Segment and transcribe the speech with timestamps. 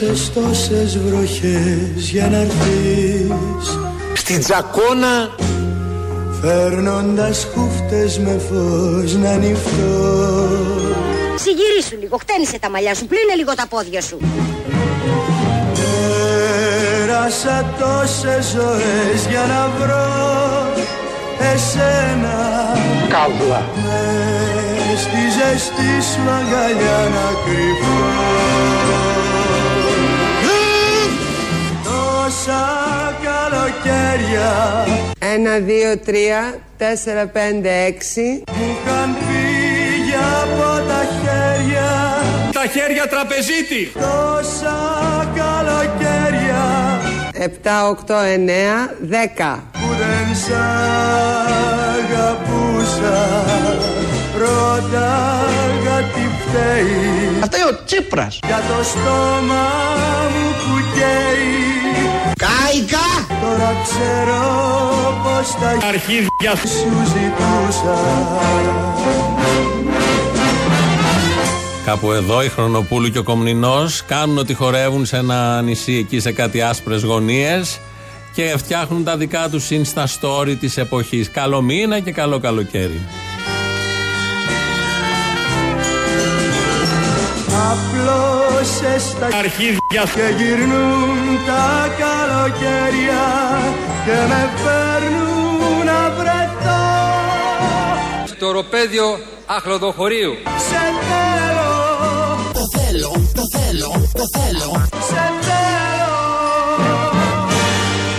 [0.00, 3.78] Πέρασες τόσες βροχές για να έρθεις.
[4.14, 5.30] Στην τζακόνα
[6.40, 10.48] Φέρνοντας χούφτες με φως να νυχτώ
[11.36, 14.18] Συγυρίσου λίγο, χτένισε τα μαλλιά σου, πλύνε λίγο τα πόδια σου.
[15.74, 20.08] Πέρασα τόσες ζωές για να βρω
[21.52, 22.38] εσένα.
[23.08, 23.64] Καύλα.
[23.74, 29.09] Μες στη ζεστή σου αγκαλιά να κρυφώ
[33.84, 34.86] καλοκαίρια
[35.18, 38.42] Ένα, δύο, τρία, τέσσερα, πέντε, έξι.
[38.56, 41.88] μου είχαν φύγει από τα χέρια.
[42.52, 43.92] Τα χέρια τραπεζίτη.
[43.94, 44.78] Τόσα
[45.34, 46.64] καλοκαίρια.
[47.32, 49.62] Επτά, οκτώ, εννέα, δέκα.
[49.72, 50.50] που δεν σ'
[51.96, 53.18] αγαπούσα.
[54.38, 57.40] Ρώταγα τι φταίει.
[57.42, 58.38] Αυτά είναι ο Τσίπρας.
[58.46, 59.68] Για το στόμα
[60.32, 61.69] μου που καίει
[62.80, 64.40] Κάικα Τώρα ξέρω
[65.22, 66.56] πως τα Αρχίδια.
[66.56, 67.98] σου ζητούσα
[71.84, 76.32] Κάπου εδώ οι Χρονοπούλου και ο Κομνηνός κάνουν ότι χορεύουν σε ένα νησί εκεί σε
[76.32, 77.80] κάτι άσπρες γωνίες
[78.34, 81.30] και φτιάχνουν τα δικά τους insta story της εποχής.
[81.30, 83.00] Καλό μήνα και καλό καλοκαίρι.
[87.70, 89.78] Απλώσες τα Αρχίδια.
[90.14, 93.24] και γυρνούν τα καλοκαίρια
[94.04, 96.82] και με φέρνουν να βρεθώ
[98.26, 100.32] στο οροπέδιο Αχλοδοχωρίου.
[100.68, 101.70] Σε θέλω.
[102.52, 104.88] Το θέλω, το θέλω, το θέλω.
[105.08, 106.14] Σε θέλω.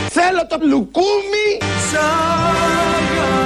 [0.09, 1.47] Θέλω το λουκούμι
[1.91, 3.40] Σ'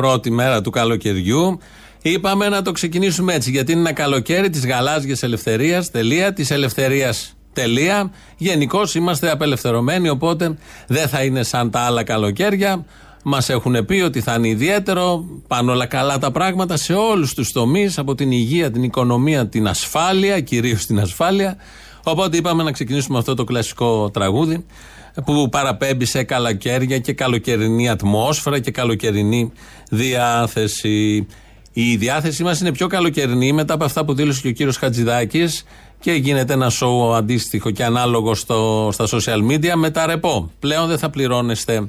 [0.00, 1.58] Πρώτη μέρα του καλοκαιριού.
[2.02, 5.90] Είπαμε να το ξεκινήσουμε έτσι, γιατί είναι ένα καλοκαίρι της γαλάζιας ελευθερίας.
[5.90, 6.32] Τελεία.
[6.32, 7.36] Της ελευθερίας.
[7.52, 8.10] Τελεία.
[8.36, 12.84] Γενικώς είμαστε απελευθερωμένοι, οπότε δεν θα είναι σαν τα άλλα καλοκαίρια.
[13.24, 17.52] Μας έχουν πει ότι θα είναι ιδιαίτερο, πάνε όλα καλά τα πράγματα σε όλους τους
[17.52, 21.56] τομείς, από την υγεία, την οικονομία, την ασφάλεια, κυρίως την ασφάλεια.
[22.04, 24.64] Οπότε είπαμε να ξεκινήσουμε αυτό το κλασικό τραγούδι
[25.24, 29.52] που παραπέμπει σε καλοκαίρια και καλοκαιρινή ατμόσφαιρα και καλοκαιρινή
[29.90, 31.26] διάθεση.
[31.72, 35.64] Η διάθεσή μας είναι πιο καλοκαιρινή μετά από αυτά που δήλωσε και ο κύριος Χατζηδάκης
[36.00, 40.50] και γίνεται ένα σοου αντίστοιχο και ανάλογο στο, στα social media με τα ρεπό.
[40.58, 41.88] Πλέον δεν θα πληρώνεστε,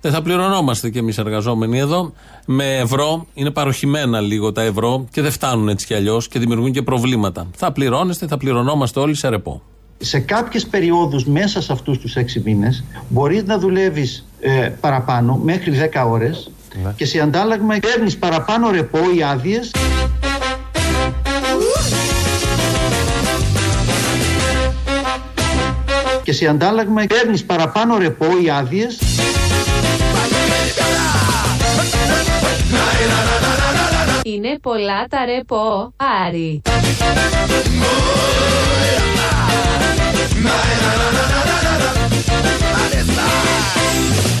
[0.00, 2.12] δεν θα πληρωνόμαστε κι εμείς εργαζόμενοι εδώ
[2.46, 3.26] με ευρώ.
[3.34, 7.46] Είναι παροχημένα λίγο τα ευρώ και δεν φτάνουν έτσι κι αλλιώς και δημιουργούν και προβλήματα.
[7.56, 9.62] Θα πληρώνεστε, θα πληρωνόμαστε όλοι σε ρεπό.
[10.04, 15.90] Σε κάποιες περιόδους μέσα σε αυτούς τους έξι μήνες μπορείς να δουλεύεις ε, παραπάνω μέχρι
[15.92, 16.50] 10 ώρες
[16.96, 19.70] και σε αντάλλαγμα παίρνεις παραπάνω ρεπό ή άδειες.
[26.22, 28.98] Και σε αντάλλαγμα παίρνεις παραπάνω ρεπό ή άδειες.
[34.22, 35.92] Είναι πολλά τα ρεπό,
[36.26, 36.62] Άρη.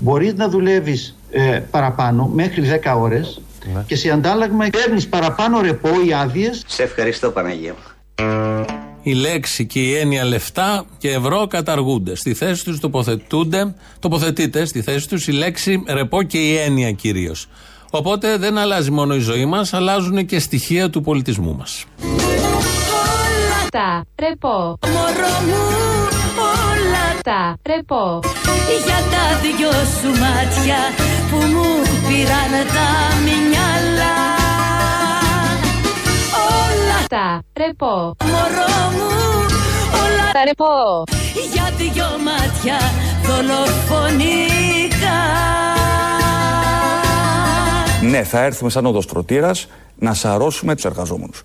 [0.02, 3.40] Μπορείς να δουλεύεις ε, παραπάνω μέχρι 10 ώρες
[3.86, 6.62] και σε αντάλλαγμα παίρνεις παραπάνω ρεπό ή άδειες.
[6.66, 7.92] Σε ευχαριστώ Παναγία μου.
[9.02, 12.14] Η λέξη και η έννοια λεφτά και ευρώ καταργούνται.
[12.14, 17.48] Στη θέση τους τοποθετούνται, τοποθετείται στη θέση τους η λέξη ρεπό και η έννοια κυρίως.
[17.90, 21.84] Οπότε δεν αλλάζει μόνο η ζωή μας, αλλάζουν και στοιχεία του πολιτισμού μας.
[23.70, 24.78] Τα ρεπό.
[24.86, 26.01] Μωρό μου
[27.26, 28.20] όλα Τα ρεπό.
[28.86, 30.78] για τα δυο σου μάτια
[31.30, 34.16] που μου πήραν τα μυαλά
[36.58, 38.16] Όλα Τα ρεπό.
[38.24, 39.10] μωρό μου
[40.02, 41.02] όλα Τα ρεπό.
[41.52, 42.76] για δυο μάτια
[43.24, 45.20] δολοφονικά
[48.02, 49.66] Ναι, θα έρθουμε σαν οδοστρωτήρας
[49.98, 51.42] να σαρώσουμε τους εργαζόμενους.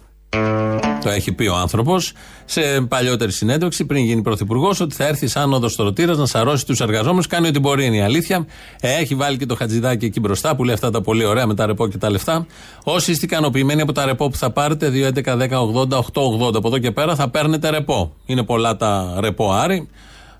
[1.07, 2.11] Το έχει πει ο άνθρωπος
[2.45, 7.27] σε παλιότερη συνέντευξη πριν γίνει πρωθυπουργός ότι θα έρθει σαν οδοστρωτήρα να σαρώσει τους εργαζόμενους.
[7.27, 8.45] Κάνει ό,τι μπορεί, είναι η αλήθεια.
[8.79, 11.65] Έχει βάλει και το χατζηδάκι εκεί μπροστά που λέει αυτά τα πολύ ωραία με τα
[11.65, 12.45] ρεπό και τα λεφτά.
[12.83, 16.55] Όσοι είστε ικανοποιημένοι από τα ρεπό που θα πάρετε, 2, 11, 10, 80, 8, 80.
[16.55, 18.13] Από εδώ και πέρα θα παίρνετε ρεπό.
[18.25, 19.87] Είναι πολλά τα ρεπό άρι.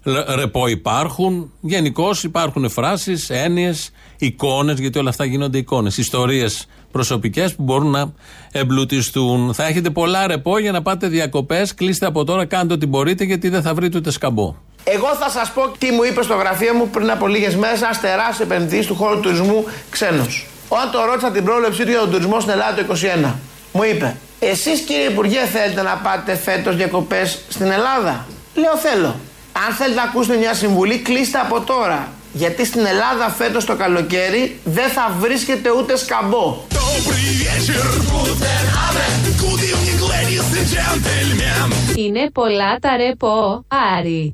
[0.04, 1.52] Λ- Ρεπό υπάρχουν.
[1.62, 5.98] Γενικώς υπάρχουν φράσεις, έννοιες, εικόνες, γιατί όλα αυτά γίνονται εικόνες.
[5.98, 8.12] Ιστορίες προσωπικές που μπορούν να
[8.52, 9.54] εμπλουτιστούν.
[9.54, 11.74] Θα έχετε πολλά ρεπό για να πάτε διακοπές.
[11.74, 14.56] Κλείστε από τώρα, κάντε ό,τι μπορείτε, γιατί δεν θα βρείτε ούτε σκαμπό.
[14.84, 18.00] Εγώ θα σας πω τι μου είπε στο γραφείο μου πριν από λίγες μέρες ένας
[18.02, 20.48] τεράστιος επενδυτής του χώρου του τουρισμού ξένος.
[20.68, 23.34] Όταν το ρώτησα την πρόβλεψή του για τον τουρισμό στην Ελλάδα το 2021,
[23.72, 28.26] μου είπε, Εσείς κύριε Υπουργέ θέλετε να πάτε φέτος διακοπές στην Ελλάδα;
[28.56, 29.16] Λέω θέλω.
[29.68, 32.12] Αν θέλετε να ακούσετε μια συμβουλή, κλείστε από τώρα.
[32.38, 36.58] Γιατί στην Ελλάδα φέτος το καλοκαίρι δεν θα βρίσκεται ούτε σκαμπό.
[41.96, 43.66] Είναι πολλά τα ρεπό,
[43.98, 44.32] Άρη.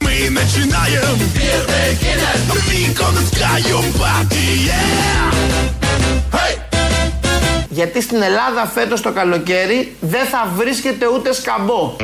[7.69, 11.95] Γιατί στην Ελλάδα φέτος το καλοκαίρι δεν θα βρίσκεται ούτε σκαμπό.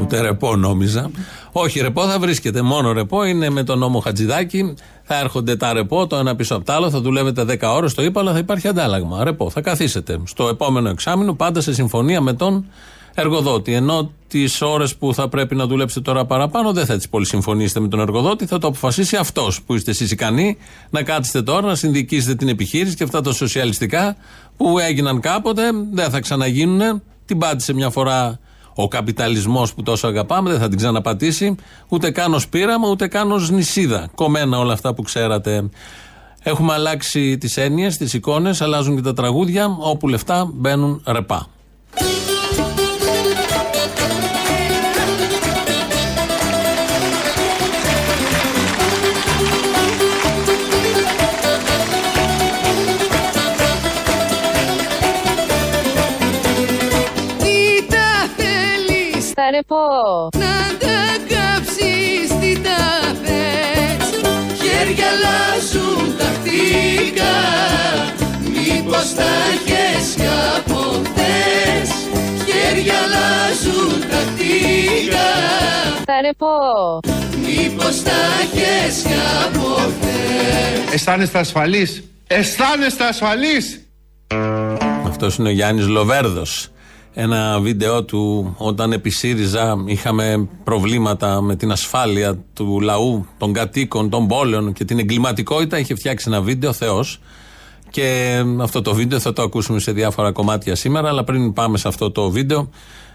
[0.00, 1.10] Ούτε ρεπό νόμιζα.
[1.52, 2.62] Όχι, ρεπό θα βρίσκεται.
[2.62, 4.74] Μόνο ρεπό είναι με τον νόμο Χατζηδάκη.
[5.08, 6.90] Θα έρχονται τα ρεπό το ένα πίσω από το άλλο.
[6.90, 9.24] Θα δουλεύετε 10 ώρες, το είπα, αλλά θα υπάρχει αντάλλαγμα.
[9.24, 9.50] Ρεπό.
[9.50, 12.66] Θα καθίσετε στο επόμενο εξάμεινο πάντα σε συμφωνία με τον
[13.14, 13.72] εργοδότη.
[13.72, 17.80] Ενώ τις ώρες που θα πρέπει να δουλέψετε τώρα παραπάνω δεν θα τι πολύ συμφωνήσετε
[17.80, 20.56] με τον εργοδότη, θα το αποφασίσει αυτός που είστε εσείς ικανοί
[20.90, 24.16] να κάτσετε τώρα, να συνδικήσετε την επιχείρηση και αυτά τα σοσιαλιστικά
[24.56, 25.62] που έγιναν κάποτε
[25.92, 27.02] δεν θα ξαναγίνουν.
[27.24, 28.38] Την πάτησε μια φορά
[28.78, 31.54] ο καπιταλισμός που τόσο αγαπάμε, δεν θα την ξαναπατήσει.
[31.88, 34.08] Ούτε καν ως πείραμα, ούτε καν ως νησίδα.
[34.14, 35.68] Κομμένα όλα αυτά που ξέρατε.
[36.42, 39.76] Έχουμε αλλάξει τις έννοιες, τις εικόνες, αλλάζουν και τα τραγούδια.
[39.80, 41.46] Όπου λεφτά μπαίνουν ρεπά.
[59.56, 60.28] Θέλεις Τα ρεπό.
[60.36, 62.82] να τα κάψεις τι τα
[63.24, 64.08] θες
[64.60, 67.34] Χέρια αλλάζουν τακτικά
[68.40, 69.22] Μήπως τα
[69.52, 70.22] έχεις κι
[70.56, 71.90] από χθες
[72.46, 75.28] Χέρια αλλάζουν τακτικά
[76.04, 77.00] Τα ρεπό.
[77.46, 78.10] Μήπως τα
[78.42, 79.14] έχεις κι
[79.44, 82.02] από χθες Αισθάνεστε ασφαλείς.
[82.26, 83.80] Αισθάνεστε ασφαλείς.
[85.06, 86.70] Αυτός είναι ο Γιάννης Λοβέρδος.
[87.18, 94.10] Ένα βίντεο του όταν επί ΣΥΡΙΖΑ είχαμε προβλήματα με την ασφάλεια του λαού, των κατοίκων,
[94.10, 95.78] των πόλεων και την εγκληματικότητα.
[95.78, 97.20] Είχε φτιάξει ένα βίντεο, Θεός.
[97.90, 101.08] Και αυτό το βίντεο θα το ακούσουμε σε διάφορα κομμάτια σήμερα.
[101.08, 102.70] Αλλά πριν πάμε σε αυτό το βίντεο,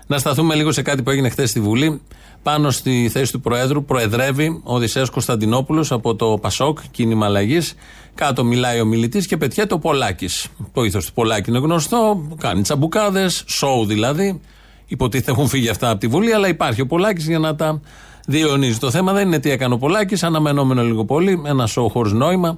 [0.08, 2.02] να σταθούμε λίγο σε κάτι που έγινε χθες στη Βουλή.
[2.44, 7.74] Πάνω στη θέση του Προέδρου προεδρεύει ο Οδυσσέας Κωνσταντινόπουλος από το Πασόκ, κίνημα αλλαγής.
[8.16, 10.48] Κάτω μιλάει ο μιλητής και πετιέται ο Πολάκης.
[10.74, 14.42] Το ήθος του Πολάκη είναι γνωστό, κάνει τσαμπουκάδες, σοου δηλαδή.
[14.88, 17.82] Υποτίθεται έχουν φύγει αυτά από τη Βουλή, αλλά υπάρχει ο Πολάκης για να τα
[18.28, 18.78] διαιωνίζει.
[18.78, 22.58] Το θέμα δεν είναι τι έκανε ο Πολάκης, αναμενόμενο λίγο πολύ, ένα σοου χωρίς νόημα.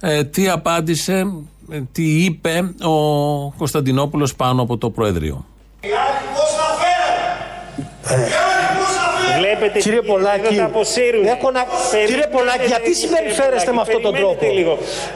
[0.00, 1.26] Ε, τι απάντησε,
[1.70, 5.46] ε, τι είπε ο Κωνσταντινόπουλος πάνω από το Προεδρείο.
[8.04, 8.51] Βλέπετε
[9.84, 10.54] Κύριε Πολάκη,
[11.34, 11.62] έχω να...
[12.08, 14.44] κύριε Πολάκη, γιατί συμπεριφέρεστε με αυτόν τον τρόπο;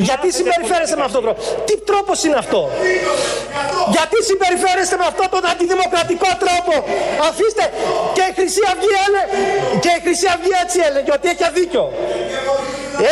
[0.09, 2.61] Γιατί συμπεριφέρεστε με αυτόν τον τρόπο; Τι τρόπος είναι αυτό;
[3.95, 6.75] Γιατί συμπεριφέρεστε με αυτόν τον αντιδημοκρατικό τρόπο;
[7.29, 7.65] Αφήστε
[8.17, 9.27] και η Χρυσή Αυγή έλεγε,
[9.83, 11.85] και η Χρυσή Αυγή έτσι έλεγε ότι έχει αδίκιο.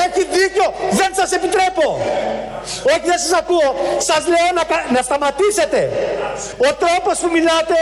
[0.05, 0.67] Έχει δίκιο,
[1.01, 1.87] δεν σας επιτρέπω.
[2.93, 3.69] Όχι, δεν σας ακούω.
[4.09, 5.81] Σας λέω να, κα- να σταματήσετε.
[6.69, 7.77] Ο τρόπος που μιλάτε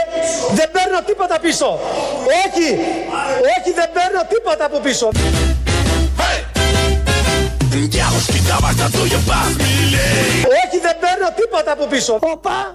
[0.59, 1.69] δεν παίρνω τίποτα πίσω.
[2.43, 2.69] Όχι,
[3.55, 5.09] όχι, δεν παίρνω τίποτα από πίσω.
[10.61, 12.19] Όχι, δεν παίρνω τίποτα από πίσω.
[12.21, 12.73] Οπα.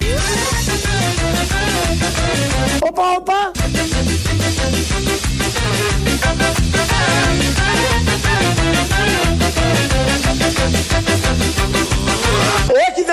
[2.80, 3.57] Οπα, οπα.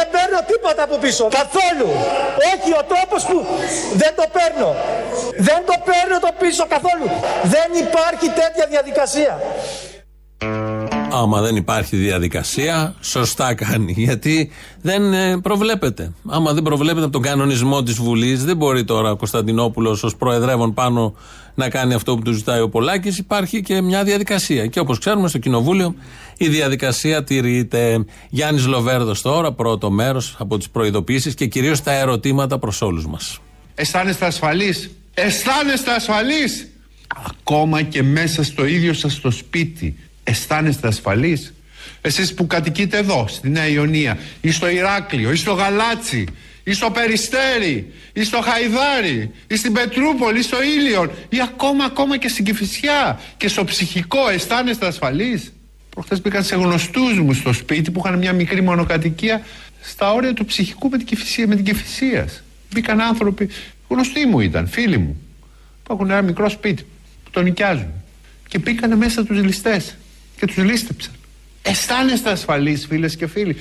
[0.04, 1.28] Δεν παίρνω τίποτα από πίσω.
[1.40, 1.88] Καθόλου.
[2.52, 3.46] Όχι, ο τρόπος που
[3.94, 4.76] δεν το παίρνω.
[5.38, 7.06] Δεν το παίρνω το πίσω καθόλου.
[7.42, 9.40] Δεν υπάρχει τέτοια διαδικασία.
[11.16, 13.94] Άμα δεν υπάρχει διαδικασία, σωστά κάνει.
[13.96, 16.12] Γιατί δεν ε, προβλέπεται.
[16.28, 20.74] Άμα δεν προβλέπεται από τον κανονισμό της Βουλής, δεν μπορεί τώρα ο Κωνσταντινόπουλος ως προεδρεύον
[20.74, 21.14] πάνω
[21.54, 23.18] να κάνει αυτό που του ζητάει ο Πολάκης.
[23.18, 24.66] Υπάρχει και μια διαδικασία.
[24.66, 25.94] Και όπως ξέρουμε, στο Κοινοβούλιο
[26.36, 28.04] η διαδικασία τηρείται.
[28.30, 33.38] Γιάννης Λοβέρδος τώρα, πρώτο μέρος από τις προειδοποιήσεις και κυρίως τα ερωτήματα προς όλους μας.
[33.74, 36.68] Αισθάνεστε ασφαλείς; Αισθάνεστε ασφαλείς;
[37.28, 39.96] Ακόμα και μέσα στο ίδιο σας το σπίτι.
[40.24, 41.52] Αισθάνεστε ασφαλείς;
[42.00, 46.26] Εσείς που κατοικείτε εδώ, στη Νέα Ιωνία, ή στο Ηράκλειο, ή στο Γαλάτσι,
[46.64, 52.16] ή στο Περιστέρι, ή στο Χαϊδάρι, ή στην Πετρούπολη, ή στο Ήλιον, ή ακόμα, ακόμα
[52.16, 54.28] και στην Κηφισιά και στο ψυχικό.
[54.28, 55.52] Αισθάνεστε ασφαλείς;
[55.90, 59.42] Προχθές μπήκαν σε γνωστούς μου στο σπίτι που είχαν μια μικρή μονοκατοικία
[59.80, 61.46] στα όρια του ψυχικού με την Κηφισία.
[61.46, 62.42] Με την Κηφισίας.
[62.72, 63.48] Μπήκαν άνθρωποι,
[63.88, 65.16] γνωστοί μου ήταν, φίλοι μου,
[65.82, 66.82] που έχουν ένα μικρό σπίτι,
[67.24, 67.92] που το νοικιάζουν.
[68.48, 69.94] και μπήκανε μέσα τους ληστές
[70.44, 71.12] και τους λίστεψαν.
[71.62, 73.56] Αισθάνεστε ασφαλείς φίλες και φίλοι.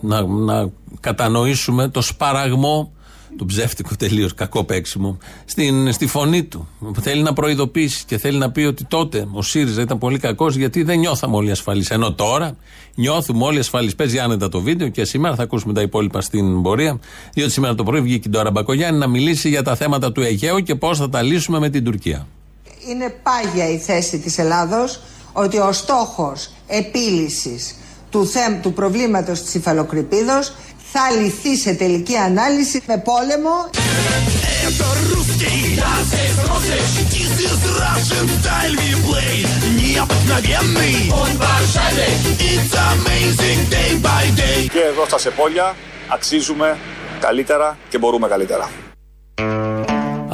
[0.00, 2.92] Να, να κατανοήσουμε το σπαραγμό
[3.36, 6.68] του ψεύτικου τελείως κακό παίξιμο στην, στη φωνή του.
[7.00, 10.82] Θέλει να προειδοποιήσει και θέλει να πει ότι τότε ο ΣΥΡΙΖΑ ήταν πολύ κακός γιατί
[10.82, 11.90] δεν νιώθαμε όλοι ασφαλείς.
[11.90, 12.56] Ενώ τώρα
[12.94, 13.94] νιώθουμε όλοι ασφαλείς.
[13.94, 17.00] Παίζει άνετα το βίντεο και σήμερα θα ακούσουμε τα υπόλοιπα στην πορεία.
[17.32, 20.74] Διότι σήμερα το πρωί βγήκε τώρα Μπακογιάννη να μιλήσει για τα θέματα του Αιγαίου και
[20.74, 22.26] πώς θα τα λύσουμε με την Τουρκία.
[22.88, 25.00] Είναι πάγια η θέση της Ελλάδος
[25.32, 27.74] ότι ο στόχος επίλυσης
[28.10, 30.52] του, θέμ, του προβλήματος της υφαλοκρηπίδος
[30.92, 33.70] θα λυθεί σε τελική ανάλυση με πόλεμο.
[44.72, 45.74] Και εδώ στα Σεπόλια
[46.08, 46.78] αξίζουμε
[47.20, 48.70] καλύτερα και μπορούμε καλύτερα.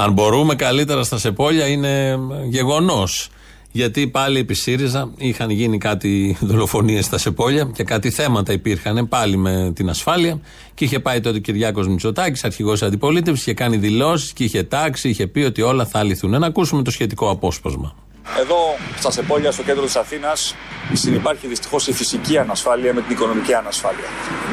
[0.00, 3.28] Αν μπορούμε καλύτερα στα Σεπόλια είναι γεγονός.
[3.72, 9.36] Γιατί πάλι επί ΣΥΡΙΖΑ είχαν γίνει κάτι δολοφονίες στα Σεπόλια και κάτι θέματα υπήρχαν πάλι
[9.36, 10.40] με την ασφάλεια.
[10.74, 15.08] Και είχε πάει τότε ο Κυριάκος Μητσοτάκης, αρχηγός αντιπολίτευσης, είχε κάνει δηλώσεις και είχε τάξει,
[15.08, 16.30] είχε πει ότι όλα θα λυθούν.
[16.30, 17.94] Να ακούσουμε το σχετικό απόσπασμα.
[18.40, 18.56] Εδώ
[18.98, 20.54] στα Σεπόλια, στο κέντρο της Αθήνας,
[20.92, 24.04] συνεπάρχει δυστυχώς η φυσική ανασφάλεια με την οικονομική ανασφάλεια.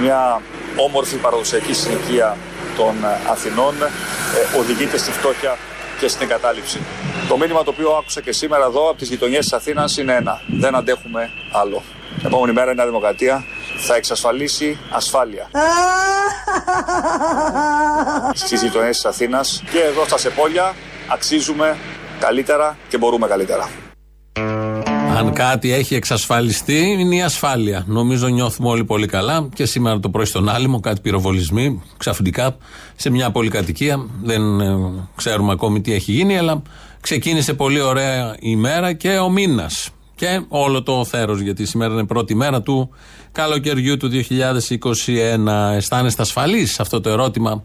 [0.01, 0.41] Μια
[0.87, 2.37] όμορφη παραδοσιακή συνοικία
[2.77, 5.57] των ε, Αθηνών ε, οδηγείται στη φτώχεια
[5.99, 6.79] και στην εγκατάλειψη.
[7.27, 10.41] Το μήνυμα το οποίο άκουσα και σήμερα εδώ από τις γειτονιές της Αθήνας είναι ένα.
[10.47, 11.83] Δεν αντέχουμε άλλο.
[12.17, 13.43] Την επόμενη μέρα η Νέα Δημοκρατία
[13.77, 15.49] θα εξασφαλίσει ασφάλεια
[18.45, 20.75] στις γειτονιές της Αθήνας και εδώ στα Σεπόλια
[21.07, 21.77] αξίζουμε
[22.19, 23.69] καλύτερα και μπορούμε καλύτερα.
[25.17, 27.83] Αν κάτι έχει εξασφαλιστεί είναι η ασφάλεια.
[27.87, 32.57] Νομίζω νιώθουμε όλοι πολύ καλά και σήμερα το πρωί στον Άλυμο κάτι πυροβολισμοί ξαφνικά
[32.95, 34.05] σε μια πολυκατοικία.
[34.23, 34.75] Δεν ε,
[35.15, 36.61] ξέρουμε ακόμη τι έχει γίνει, αλλά
[37.01, 39.89] ξεκίνησε πολύ ωραία η μέρα και ο μήνας.
[40.15, 42.89] Και όλο το θέρος γιατί σήμερα είναι πρώτη μέρα του
[43.31, 45.75] καλοκαιριού του 2021.
[45.75, 47.61] Αισθάνεστε ασφαλείς; Αυτό το ερώτημα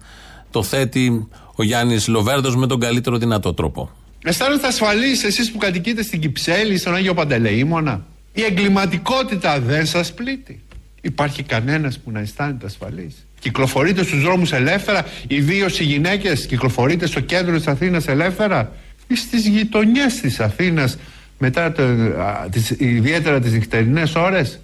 [0.50, 3.90] το θέτει ο Γιάννης Λοβέρδος με τον καλύτερο δυνατό τρόπο.
[4.24, 8.06] Αισθάνεστε ασφαλείς εσείς που κατοικείτε στην Κυψέλη, στον Άγιο Παντελεήμονα.
[8.32, 10.62] Η εγκληματικότητα δεν σας πλήττει.
[11.00, 13.26] Υπάρχει κανένας που να αισθάνεται ασφαλής.
[13.40, 18.72] Κυκλοφορείτε στους δρόμους ελεύθερα, ιδίως οι γυναίκες, κυκλοφορείτε στο κέντρο της Αθήνας ελεύθερα
[19.06, 20.96] ή στις γειτονιές της Αθήνας
[21.38, 24.60] μετά το, α, τις, ιδιαίτερα τις νυχτερινές ώρες;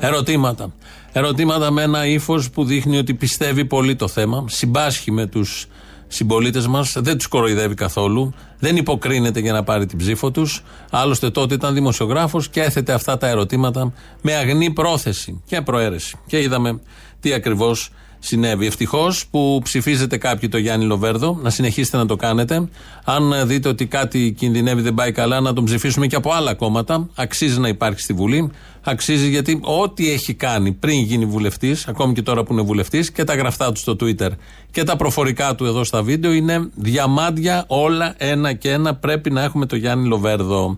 [0.00, 0.72] Ερωτήματα.
[1.12, 5.66] Ερωτήματα με ένα ύφος που δείχνει ότι πιστεύει πολύ το θέμα, συμπάσχει με τους
[6.14, 10.62] συμπολίτες μας, δεν τους κοροϊδεύει καθόλου, δεν υποκρίνεται για να πάρει την ψήφο τους.
[10.90, 13.92] Άλλωστε τότε ήταν δημοσιογράφος και έθετε αυτά τα ερωτήματα
[14.22, 16.16] με αγνή πρόθεση και προαίρεση.
[16.26, 16.80] Και είδαμε
[17.20, 17.90] τι ακριβώς
[18.24, 18.66] συνέβη.
[18.66, 22.68] Ευτυχώς που ψηφίζετε κάποιοι το Γιάννη Λοβέρδο, να συνεχίσετε να το κάνετε.
[23.04, 27.08] Αν δείτε ότι κάτι κινδυνεύει, δεν πάει καλά, να τον ψηφίσουμε και από άλλα κόμματα.
[27.14, 28.50] Αξίζει να υπάρχει στη Βουλή.
[28.84, 33.24] Αξίζει γιατί ό,τι έχει κάνει πριν γίνει βουλευτής, ακόμη και τώρα που είναι βουλευτής, και
[33.24, 34.28] τα γραφτά του στο Twitter
[34.70, 38.94] και τα προφορικά του εδώ στα βίντεο είναι διαμάντια όλα ένα και ένα.
[38.94, 40.76] Πρέπει να έχουμε το Γιάννη Λοβέρδο.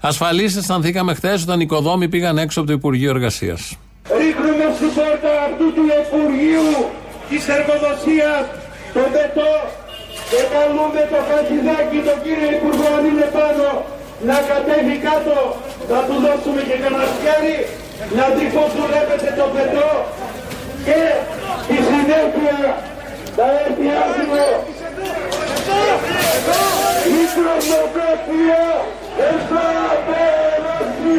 [0.00, 3.76] Ασφαλείς αισθανθήκαμε χθες όταν οι οικοδόμοι πήγαν έξω από το Υπουργείο Εργασίας.
[4.12, 6.72] Ρίχνουμε στην πόρτα αυτού του Υπουργείου
[7.28, 8.44] της Εργοδοσίας
[8.94, 9.52] το πετό
[10.30, 13.68] και καλούμε το Χατζηδάκι, τον κύριο Υπουργό αν είναι πάνω,
[14.28, 15.38] να κατέβει κάτω,
[15.90, 17.56] να του δώσουμε και κανένα σκέρι,
[18.18, 19.90] να τριφοσουλεύεται το πετό
[20.86, 21.00] και
[21.64, 22.58] στη συνέχεια
[23.36, 24.48] θα έρθει άσυλο.
[27.18, 28.62] Η τρομοκρατία
[29.18, 29.66] δεν θα
[30.06, 31.14] περάσει,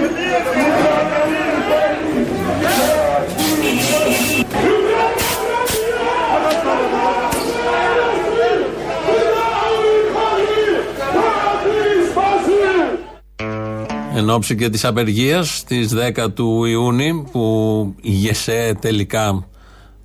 [2.20, 2.25] η
[14.18, 15.80] Εν ώψη και της απεργίας τη
[16.16, 19.48] 10 του Ιούνιου που η ΓΕΣΕ τελικά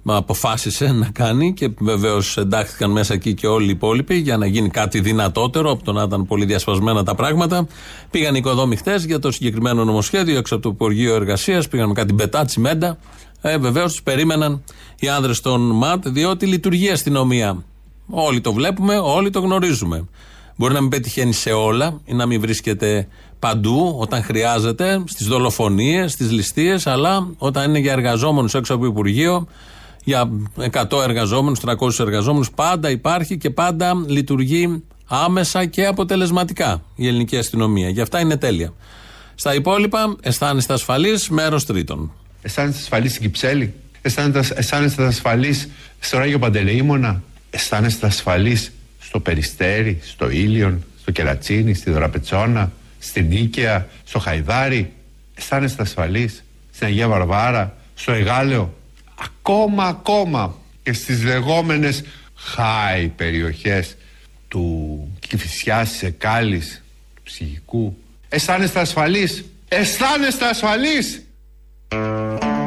[0.04, 4.69] αποφάσισε να κάνει και βεβαίως εντάχθηκαν μέσα εκεί και όλοι οι υπόλοιποι για να γίνει
[4.69, 7.66] κάτι δυνατότερο από το να ήταν πολύ διασπασμένα τα πράγματα.
[8.11, 11.95] Πήγαν οι οικοδόμοι χτες για το συγκεκριμένο νομοσχέδιο έξω από το Υπουργείο Εργασίας, πήγαν με
[11.95, 12.99] κάτι μπετά τσιμέντα.
[13.40, 14.62] Ε, βεβαίως τους περίμεναν
[14.99, 17.64] οι άνδρες των ΜΑΤ, διότι λειτουργεί η αστυνομία.
[18.11, 20.04] Όλοι το βλέπουμε, όλοι το γνωρίζουμε.
[20.57, 26.12] Μπορεί να μην πετυχαίνει σε όλα ή να μην βρίσκεται παντού όταν χρειάζεται, στις δολοφονίες,
[26.12, 29.47] στις ληστείες, αλλά όταν είναι για εργαζόμενους έξω από Υπουργείο,
[30.04, 30.30] για
[30.73, 37.88] 100 εργαζόμενους, 300 εργαζόμενους, πάντα υπάρχει και πάντα λειτουργεί άμεσα και αποτελεσματικά η ελληνική αστυνομία.
[37.88, 38.73] Γι' αυτά είναι τέλεια.
[39.35, 42.12] Στα υπόλοιπα, αισθάνεστε ασφαλείς, μέρος τρίτον.
[42.42, 45.69] Αισθάνεστε ασφαλείς στην Κυψέλη, αισθάνεστε, αισθάνεστε ασφαλείς
[46.00, 53.26] στο Ράγιο Παντελεήμονα, αισθάνεστε ασφαλείς στο Περιστέρι, στο Ήλιον, στο στο Κερατσίνι, στη Δραπετσόνα, στην
[53.26, 54.92] Νίκαια, στο Χαϊδάρι;
[55.35, 58.75] Αισθάνεστε ασφαλείς; Στην Αγία Βαρβάρα, στο Εγάλεο;
[59.23, 62.03] Ακόμα, ακόμα και στις λεγόμενες
[62.35, 63.97] χάι περιοχές
[64.49, 66.83] του Κηφισιάς, της Εκάλης,
[67.15, 67.97] του Ψυχικού.
[68.29, 69.45] Αισθάνεστε ασφαλείς.
[69.69, 71.25] Αισθάνεστε ασφαλείς.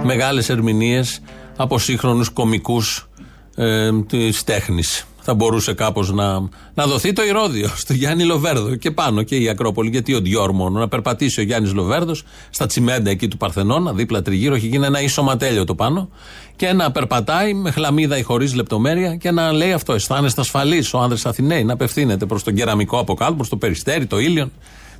[0.03, 1.21] Μεγάλες ερμηνείες
[1.55, 3.07] από σύγχρονους κομικούς
[3.55, 5.05] ε, της τέχνης.
[5.25, 6.39] Θα μπορούσε κάπως να,
[6.73, 9.89] να δοθεί το ηρώδιο στο Γιάννη Λοβέρδο και πάνω και η Ακρόπολη.
[9.89, 14.21] Γιατί ο Ντιόρ μόνο να περπατήσει ο Γιάννης Λοβέρδος στα τσιμέντα εκεί του Παρθενώνα, δίπλα
[14.21, 16.09] τριγύρω, έχει γίνει ένα ισοματέλειο το πάνω
[16.55, 19.93] και να περπατάει με χλαμίδα ή χωρίς λεπτομέρεια και να λέει αυτό.
[19.93, 24.05] Αισθάνεστε ασφαλή ο άνδρες Αθηναίοι να απευθύνεται προς τον κεραμικό από κάτω, προ το περιστέρι,
[24.05, 24.51] το ήλιον,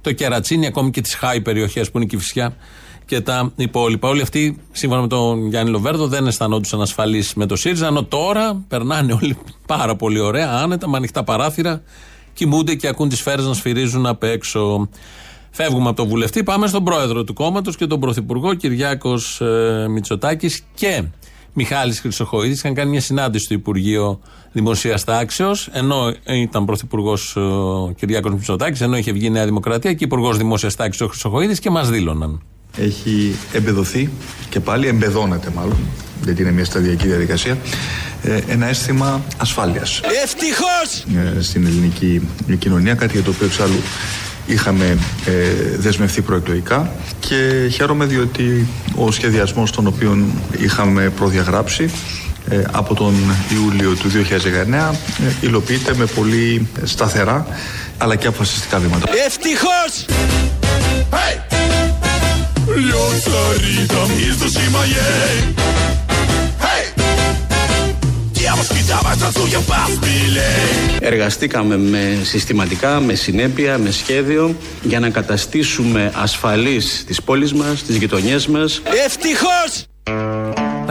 [0.02, 2.56] το κερατσίνι, ακόμη και τις χάι περιοχές που είναι η Κυφσιά
[3.06, 4.10] και τα υπόλοιπα.
[4.10, 8.64] Όλοι αυτοί, σύμφωνα με τον Γιάννη Λοβέρδο, δεν αισθανόντουσαν ασφαλείς με το ΣΥΡΙΖΑ, ενώ τώρα
[8.68, 11.82] περνάνε όλοι πάρα πολύ ωραία, άνετα, με ανοιχτά παράθυρα,
[12.34, 14.90] κοιμούνται και ακούν τις σφαίρες να σφυρίζουν απ' έξω.
[15.52, 20.64] Φεύγουμε από τον βουλευτή, πάμε στον πρόεδρο του κόμματος και τον πρωθυπουργό Κυριάκος ε, Μητσοτάκης
[20.74, 21.04] και
[21.54, 24.20] Μιχάλης Χρυσοχοίδης είχαν κάνει μια συνάντηση στο Υπουργείο
[24.52, 30.04] Δημοσίας Τάξεως, ενώ ήταν πρωθυπουργός ο Κυριάκος Μητσοτάκης, ενώ είχε βγει η Νέα Δημοκρατία και
[30.04, 32.42] υπουργός Δημόσιας Τάξης ο Χρυσοχοίδης και μας δήλωναν.
[32.78, 34.10] Έχει εμπεδοθεί
[34.50, 35.78] και πάλι εμπεδώνεται μάλλον,
[36.24, 37.58] γιατί είναι μια σταδιακή διαδικασία,
[38.24, 40.02] ε, ένα αίσθημα ασφάλειας.
[40.24, 41.06] Ευτυχώς!
[41.38, 42.22] Ε, στην ελληνική
[42.60, 43.82] κοινωνία, κάτι για το οποίο εξάλλου
[44.46, 45.32] είχαμε ε,
[45.78, 50.26] δεσμευτεί προεκλογικά και χαίρομαι διότι ο σχεδιασμός τον οποίο
[50.60, 51.90] είχαμε προδιαγράψει
[52.50, 53.14] ε, από τον
[53.54, 54.16] Ιούλιο του 2019
[54.72, 57.48] ε, υλοποιείται με πολύ σταθερά
[57.98, 59.12] αλλά και αποφασιστικά βήματα.
[59.26, 60.06] Ευτυχώς!
[62.76, 65.54] Λιώσαριδα στο Σιμαγέ
[71.00, 77.96] Εργαστήκαμε με συστηματικά, με συνέπεια, με σχέδιο για να καταστήσουμε ασφαλείς τις πόλεις μας, τις
[77.96, 78.82] γειτονιές μας.
[79.06, 80.43] Ευτυχώς!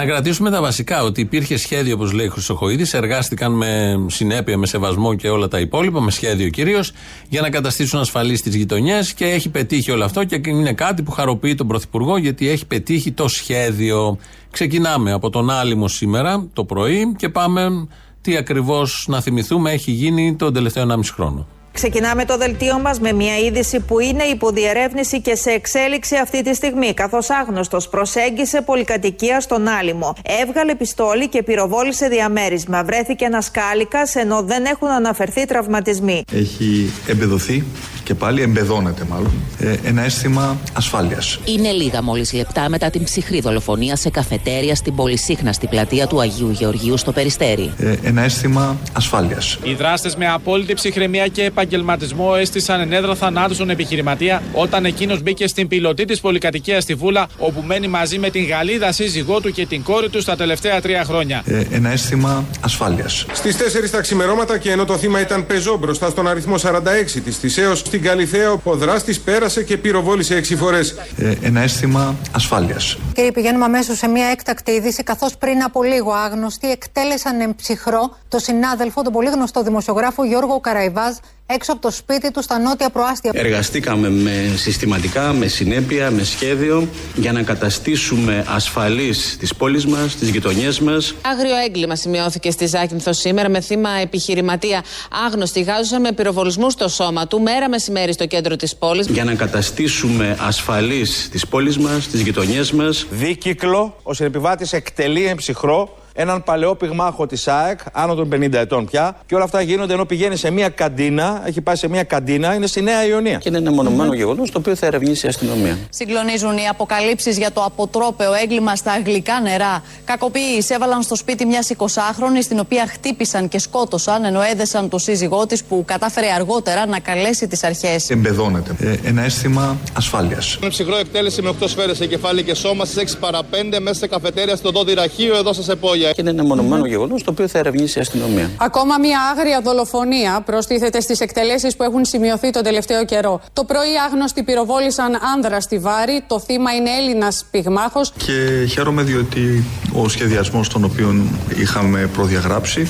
[0.03, 4.67] Να κρατήσουμε τα βασικά, ότι υπήρχε σχέδιο, όπως λέει ο Χρυσοχοίδης, εργάστηκαν με συνέπεια, με
[4.67, 6.93] σεβασμό και όλα τα υπόλοιπα, με σχέδιο κυρίως,
[7.29, 11.11] για να καταστήσουν ασφαλείς τις γειτονιές και έχει πετύχει όλο αυτό και είναι κάτι που
[11.11, 14.19] χαροποιεί τον Πρωθυπουργό γιατί έχει πετύχει το σχέδιο.
[14.51, 17.89] Ξεκινάμε από τον Άλυμο σήμερα το πρωί και πάμε
[18.21, 21.47] τι ακριβώς να θυμηθούμε έχει γίνει τον τελευταίο 1,5 χρόνο.
[21.73, 26.55] Ξεκινάμε το δελτίο μας με μια είδηση που είναι υποδιερεύνηση και σε εξέλιξη αυτή τη
[26.55, 30.15] στιγμή, καθώς άγνωστος προσέγγισε πολυκατοικία στον Άλυμο.
[30.43, 32.85] Έβγαλε πιστόλι και πυροβόλησε διαμέρισμα.
[32.85, 36.25] Βρέθηκε ένας κάλικας ενώ δεν έχουν αναφερθεί τραυματισμοί.
[36.33, 37.65] Έχει εμπεδοθεί
[38.05, 41.39] και πάλι εμπεδώνεται μάλλον ε, ένα αίσθημα ασφάλειας.
[41.45, 46.51] Είναι λίγα μόλις λεπτά μετά την ψυχρή δολοφονία σε καφετέρια στην πολυσύχναστη πλατεία του Αγίου
[46.51, 47.73] Γεωργίου στο Περιστέρι.
[47.79, 49.59] Ε, ένα αίσθημα ασφάλειας.
[49.63, 55.47] Οι δράστες με απόλυτη ψυχραιμία και επαγγελματισμό έστησαν ενέδρα θανάτου στον επιχειρηματία όταν εκείνος μπήκε
[55.47, 59.67] στην πιλωτή της πολυκατοικίας στη Βούλα, όπου μένει μαζί με την Γαλλίδα σύζυγό του και
[59.67, 61.43] την κόρη τους στα τελευταία τρία χρόνια.
[61.47, 63.27] Ε, ένα αίσθημα ασφάλειας.
[63.33, 67.37] Στις 4 τα ξημερώματα και ενώ το θύμα ήταν πεζό μπροστά στον αριθμό 46 της
[67.37, 70.91] Θησέω, στην Καλυθέα ο δράστη πέρασε και πυροβόλησε 6 φορές.
[71.17, 72.99] Ε, ένα αίσθημα ασφάλειας.
[73.15, 78.17] Κύριε, πηγαίνουμε αμέσως σε μια έκτακτη είδηση, καθώς πριν από λίγο άγνωστοι εκτέλεσαν εν ψυχρό
[78.29, 81.15] το συνάδελφο, τον πολύ γνωστό δημοσιογράφο Γιώργο Καραϊβάζ,
[81.55, 83.31] έξω από το σπίτι του στα νότια προάστια.
[83.35, 90.29] Εργαστήκαμε με συστηματικά, με συνέπεια, με σχέδιο για να καταστήσουμε ασφαλείς τις πόλεις μας, τις
[90.29, 91.15] γειτονιές μας.
[91.23, 94.85] Άγριο έγκλημα σημειώθηκε στη Ζάκυνθο σήμερα με θύμα επιχειρηματία.
[95.27, 99.07] Άγνωστοι γάζουσαν με πυροβολισμούς στο σώμα του μέρα μεσημέρι στο κέντρο της πόλης.
[99.07, 103.07] Για να καταστήσουμε ασφαλείς τις πόλεις μας, τις γειτονιές μας.
[103.11, 109.17] Δίκυκλο, ο συνεπιβάτης εκτελεί εμψυχρό έναν παλαιό πυγμάχο της ΑΕΚ, άνω των 50 ετών πια.
[109.27, 112.67] Και όλα αυτά γίνονται ενώ πηγαίνει σε μια καντίνα, έχει πάει σε μια καντίνα, είναι
[112.67, 113.39] στη Νέα Ιωνία.
[113.39, 115.79] Και είναι ένα μονομένο γεγονός το οποίο θα ερευνήσει η αστυνομία.
[115.91, 119.83] Συγκλονίζουν οι αποκαλύψεις για το αποτρόπαιο έγκλημα στα αγγλικά νερά.
[120.05, 125.47] Κακοποιοί έβαλαν στο σπίτι μιας 20χρονη, στην οποία χτύπησαν και σκότωσαν, ενώ έδεσαν το σύζυγό
[125.47, 128.11] της που κατάφερε αργότερα να καλέσει τις αρχές.
[128.11, 130.59] Εμπεδώνεται ε, ένα αίσθημα ασφάλειας.
[130.61, 133.45] Με ψυχρό εκτέλεση με 8 σφαίρες σε κεφάλι και σώμα στις 6 παρα 5
[133.81, 134.95] μέσα σε καφετέρια στο Δόδη
[135.39, 136.02] εδώ σας επόγεια.
[136.11, 138.51] Και είναι ένα μονομένο γεγονός το οποίο θα ερευνήσει η αστυνομία.
[138.57, 143.41] Ακόμα μια άγρια δολοφονία προστίθεται στις εκτελέσεις που έχουν σημειωθεί τον τελευταίο καιρό.
[143.53, 146.25] Το πρωί άγνωστοι πυροβόλησαν άνδρα στη Βάρη.
[146.27, 148.13] Το θύμα είναι Έλληνας πυγμάχος.
[148.27, 151.15] Και χαίρομαι διότι ο σχεδιασμός τον οποίο
[151.57, 152.89] είχαμε προδιαγράψει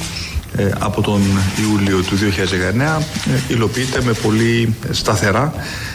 [0.57, 1.23] ε, από τον
[1.63, 3.03] Ιούλιο του 2019
[3.49, 5.55] ε, υλοποιείται με πολύ σταθερά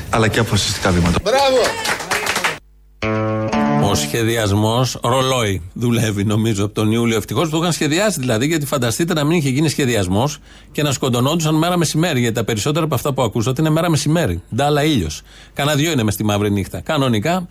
[0.09, 1.19] αλλά και αποφασιστικά βήματα.
[1.23, 1.61] Μπράβο!
[3.97, 7.17] Σχεδιασμός, ρολόι δουλεύει νομίζω από τον Ιούλιο.
[7.17, 10.37] Ευτυχώς το είχαν σχεδιάσει δηλαδή, γιατί φανταστείτε να μην είχε γίνει σχεδιασμός
[10.71, 12.19] και να σκοτωνόντουσαν μέρα μεσημέρι.
[12.19, 14.41] Γιατί τα περισσότερα από αυτά που ακούσατε είναι μέρα μεσημέρι.
[14.55, 15.21] Ντάλα ήλιος.
[15.53, 16.79] Κανα δυο είναι μες στη μαύρη νύχτα.
[16.79, 17.47] Κανονικά,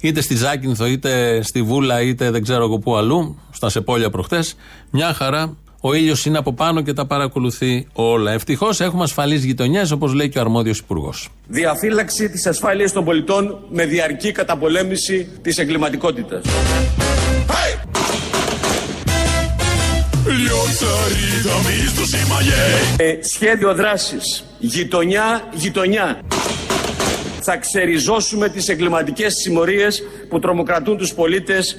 [0.00, 4.56] είτε στη Ζάκυνθο, είτε στη Βούλα, είτε δεν ξέρω εγώ πού αλλού, στα Σεπόλια προχτές,
[4.90, 8.32] μια χαρά ο ήλιος είναι από πάνω και τα παρακολουθεί όλα.
[8.32, 11.28] Ευτυχώς έχουμε ασφαλείς γειτονιές, όπως λέει και ο αρμόδιος υπουργός.
[11.46, 16.42] Διαφύλαξη της ασφάλειας των πολιτών με διαρκή καταπολέμηση της εγκληματικότητας.
[22.96, 24.44] Ε, σχέδιο δράσης.
[24.58, 26.20] Γειτονιά, γειτονιά.
[27.40, 31.78] Θα ξεριζώσουμε τις εγκληματικές συμμορίες που τρομοκρατούν τους πολίτες.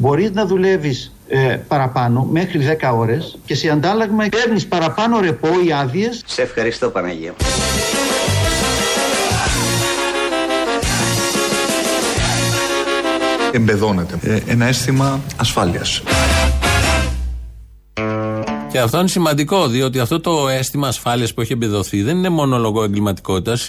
[0.00, 5.72] Μπορείς να δουλεύεις ε, παραπάνω μέχρι 10 ώρες και σε αντάλλαγμα παίρνεις παραπάνω ρεπό ή
[5.72, 6.22] άδειες.
[6.26, 7.34] Σε ευχαριστώ Παναγία.
[13.52, 16.02] Εμπεδώνεται ε, ένα αίσθημα ασφάλειας.
[18.70, 22.58] Και αυτό είναι σημαντικό, διότι αυτό το αίσθημα ασφάλειας που έχει εμπεδοθεί δεν είναι μόνο
[22.58, 23.68] λόγω εγκληματικότητας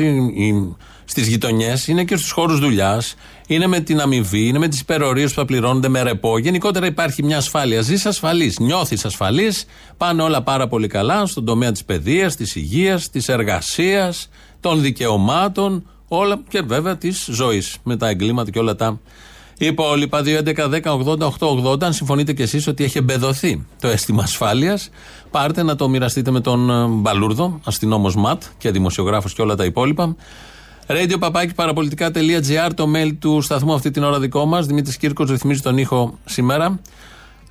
[1.06, 3.16] στις γειτονιές, είναι και στους χώρους δουλειάς,
[3.50, 6.38] είναι με την αμοιβή, είναι με τις υπερορίες που θα πληρώνονται με ρεπό.
[6.38, 7.82] Γενικότερα υπάρχει μια ασφάλεια.
[7.82, 9.66] Ζεις ασφαλής, νιώθεις ασφαλής,
[9.98, 15.90] πάνε όλα πάρα πολύ καλά στον τομέα της παιδείας, της υγείας, της εργασίας, των δικαιωμάτων,
[16.08, 19.00] όλα και βέβαια της ζωής με τα εγκλήματα και όλα τα
[19.58, 20.22] υπόλοιπα.
[20.24, 21.84] 2.11.10.80.880.
[21.84, 24.90] Αν συμφωνείτε κι εσείς ότι έχει εμπεδοθεί το αίσθημα ασφάλειας,
[25.32, 29.66] πάρτε να το μοιραστείτε με τον ε, Μπαλούρδο, αστυνόμος ΜΑΤ και δημοσιογράφος και όλα τα
[29.66, 30.16] υπόλοιπα.
[30.92, 34.66] Radio παπάκι παραπολιτικά.gr το mail του σταθμού αυτή την ώρα δικό μας.
[34.66, 36.80] Δημήτρης Κύρκος ρυθμίζει τον ήχο σήμερα.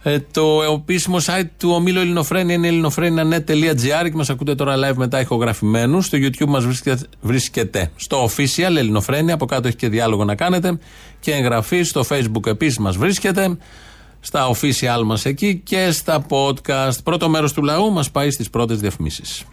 [0.03, 5.21] Ε, το επίσημο site του ομίλου Ελληνοφρένια είναι ελληνοφρένια.net.gr και μας ακούτε τώρα live μετά
[5.21, 6.07] ηχογραφημένους.
[6.07, 9.35] Στο YouTube μας βρίσκεται, βρίσκεται στο official Ελληνοφρένια.
[9.35, 10.79] Από κάτω έχει και διάλογο να κάνετε.
[11.21, 13.57] Και εγγραφή στο Facebook επίσης μας βρίσκεται.
[14.21, 17.03] Στα official μας εκεί και στα podcast.
[17.05, 19.45] Πρώτο μέρος του λαού μας πάει στις πρώτες διαφημίσεις.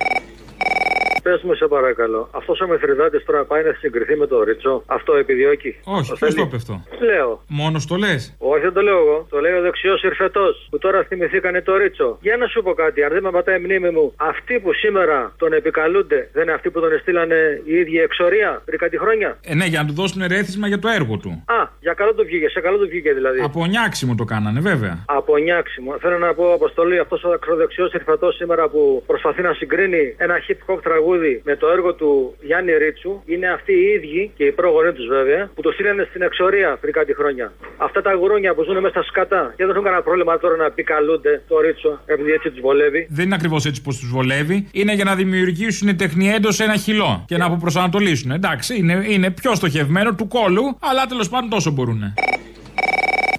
[1.26, 2.30] Πε μου, σε παρακαλώ.
[2.32, 4.84] Αυτός ο Μεθριδάτη τώρα πάει να συγκριθεί με το Ρίτσο.
[4.86, 5.76] Αυτό επιδιώκει.
[5.84, 7.44] Όχι, ποιος το είπε αυτό; Λέω.
[7.48, 9.28] Μόνος το λες; Όχι, δεν το λέω εγώ.
[9.30, 12.18] Το λέει ο δεξιός ηρφετό που τώρα θυμηθήκανε το Ρίτσο.
[12.22, 15.34] Για να σου πω κάτι, αν δεν με πατάει η μνήμη μου, αυτοί που σήμερα
[15.38, 19.56] τον επικαλούνται δεν είναι αυτοί που τον στείλανε οι ίδιοι εξορία πριν κάτι χρόνια; Ε,
[19.56, 21.44] ναι, για να του δώσουν ρέθισμα για το έργο του.
[21.46, 23.40] Α, για καλό το βγήκε, σε καλό το βγήκε δηλαδή.
[23.42, 25.04] Από νιάξιμο το κάνανε, βέβαια.
[25.06, 25.98] Από νιάξιμο.
[26.00, 30.74] Θέλω να πω, Αποστολή, αυτός ο ακροδεξιός ηρφετό σήμερα που προσπαθεί να συγκρίνει ένα hip
[30.74, 34.92] hop τραγούδι με το έργο του Γιάννη Ρίτσου είναι αυτοί οι ίδιοι και οι πρόγονοι
[34.94, 37.54] τους βέβαια που το στείλανε στην εξορία πριν κάτι χρόνια.
[37.78, 40.66] Αυτά τα γουρούνια που ζουν μέσα στα σκατά και δεν έχουν κανένα πρόβλημα τώρα να
[40.66, 43.08] επικαλούνται το Ρίτσο επειδή έτσι τους βολεύει.
[43.10, 44.68] Δεν είναι ακριβώς έτσι πως τους βολεύει.
[44.72, 48.32] Είναι για να δημιουργήσουν τεχνιέντο ένα χυλό και να αποπροσανατολίσουν.
[48.32, 52.14] Εντάξει, είναι, είναι πιο στοχευμένο του κόλου, αλλά τέλος πάντων τόσο μπορούν.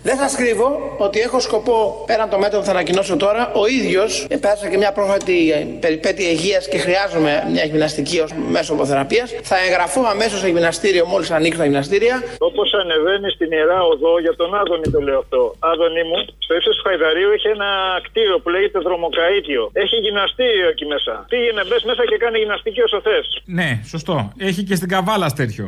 [0.09, 0.69] Δεν σα κρύβω
[1.07, 4.93] ότι έχω σκοπό, πέραν το μέτρο που θα ανακοινώσω τώρα, ο ίδιος πέρασα και μια
[4.99, 5.37] πρόφατη
[5.85, 9.25] περιπέτεια υγείας και χρειάζομαι μια γυμναστική ως μέσο αποθεραπεία.
[9.51, 12.17] Θα εγγραφώ αμέσως στο γυμναστήριο μόλις ανοίξω τα γυμναστήρια.
[12.39, 15.41] Όπως ανεβαίνει στην ιερά οδό, για τον Άδωνη το λέω αυτό.
[15.59, 17.71] Άδωνη μου, στο ύψος του Χαϊδαρίου έχει ένα
[18.07, 19.63] κτίριο που λέγεται Δρομοκαίτιο.
[19.73, 21.13] Έχει γυμναστήριο εκεί μέσα.
[21.29, 23.27] Πήγαινε, μπες μέσα και κάνει γυμναστική όσο θες.
[23.59, 24.33] Ναι, σωστό.
[24.49, 25.67] Έχει και στην Καβάλα τέτοιο.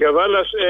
[0.00, 0.48] Στην Καβάλας.
[0.64, 0.68] Ε,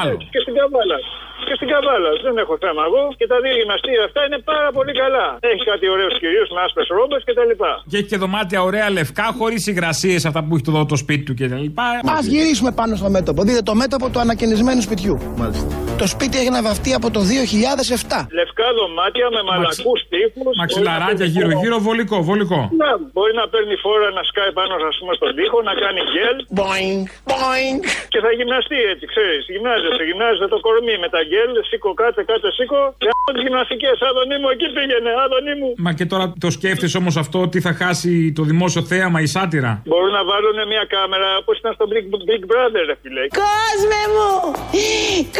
[0.00, 0.16] Άλλο.
[0.32, 1.04] Και στην Καβάλας.
[1.46, 2.16] Και στην Καβάλας.
[2.26, 3.02] Δεν έχω θέμα εγώ.
[3.18, 5.26] Και τα δύο γυμναστήρια αυτά είναι πάρα πολύ καλά.
[5.52, 7.52] Έχει κάτι ωραίους κυρίους με άσπρες ρόμπες κτλ.
[7.90, 11.34] Και έχει και δωμάτια ωραία λευκά, χωρίς υγρασίες αυτά που έχει το, το σπίτι του
[11.38, 11.66] κτλ.
[12.14, 13.40] Α γυρίσουμε πάνω στο μέτωπο.
[13.46, 15.14] Δείτε το μέτωπο του ανακαινισμένου σπιτιού.
[15.40, 15.66] Μάλιστα.
[16.02, 18.26] Το σπίτι έχει αναβαυτεί από το 2007.
[18.40, 20.54] Λευκά δωμάτια με μαλακούς τείχους.
[20.62, 22.60] Μαξιλαράκια γύρω-γύρω, βολικό, βολικό.
[22.82, 26.36] Ναι, μπορεί να παίρνει φόρα να σκάει πάνω ας πούμε, στον τοίχο, να κάνει γκέλ.
[26.60, 27.00] Boing,
[27.32, 27.76] boing.
[28.12, 29.42] Και θα γυμναστεί έτσι, ξέρεις.
[29.54, 31.50] Γυμνάζεται, γυμνάζεται το κορμί με τα γκέλ.
[31.68, 32.80] Σήκω κάτσε, κάτσε, σήκω.
[33.06, 35.68] Γάμω τις γυμναστικές, άδωνή μου, εκεί πήγαινε, άδωνή μου.
[35.86, 39.72] Μα και τώρα το σκέφτεσαι όμως αυτό ότι θα χάσει το δημόσιο θέαμα η σάτυρα;
[39.90, 43.22] Μπορούν να βάλουν μια κάμερα όπως ήταν στο Big, Big Brother, ρε φίλε.
[43.42, 44.30] Κόσμε μου!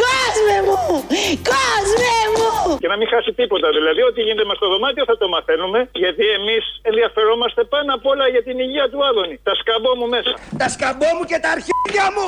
[0.03, 0.81] Κόσμε μου!
[1.53, 2.47] Κόσμε μου!
[2.83, 3.67] Και να μην χάσει τίποτα.
[3.77, 8.25] Δηλαδή, ό,τι γίνεται με στο δωμάτιο θα το μαθαίνουμε, γιατί εμείς ενδιαφερόμαστε πάνω απ' όλα
[8.33, 9.35] για την υγεία του Άδωνη.
[9.47, 10.33] Τα σκαμπό μου μέσα.
[10.61, 12.27] Τα σκαμπό μου και τα αρχίδια μου!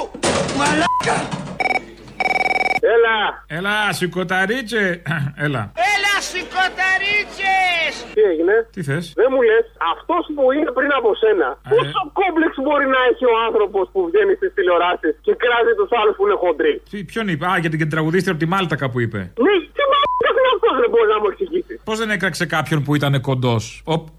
[0.76, 1.55] la loca!
[2.94, 3.18] Έλα.
[3.58, 4.84] Έλα, σηκωταρίτσε.
[5.46, 5.64] Έλα.
[5.94, 7.56] Έλα, σηκωταρίτσε!
[8.16, 12.52] Τι έγινε; Τι θες; Δεν μου λες, αυτός που είναι πριν από σένα, πόσο κόμπλεξ
[12.66, 16.38] μπορεί να έχει ο άνθρωπος που βγαίνει στις τηλεοράσεις και κράζει τους άλλους που είναι
[16.44, 19.20] χοντροί; Τι, ποιον είπε, Α, για την τραγουδίστρια από τη Μάλτα κάπου είπε.
[19.46, 22.92] Ναι, τι μαλάκα είναι αυτός, δεν μπορείς να μου εξηγήσεις; Πώς δεν έκραξε κάποιον που
[23.00, 23.64] ήταν κοντός;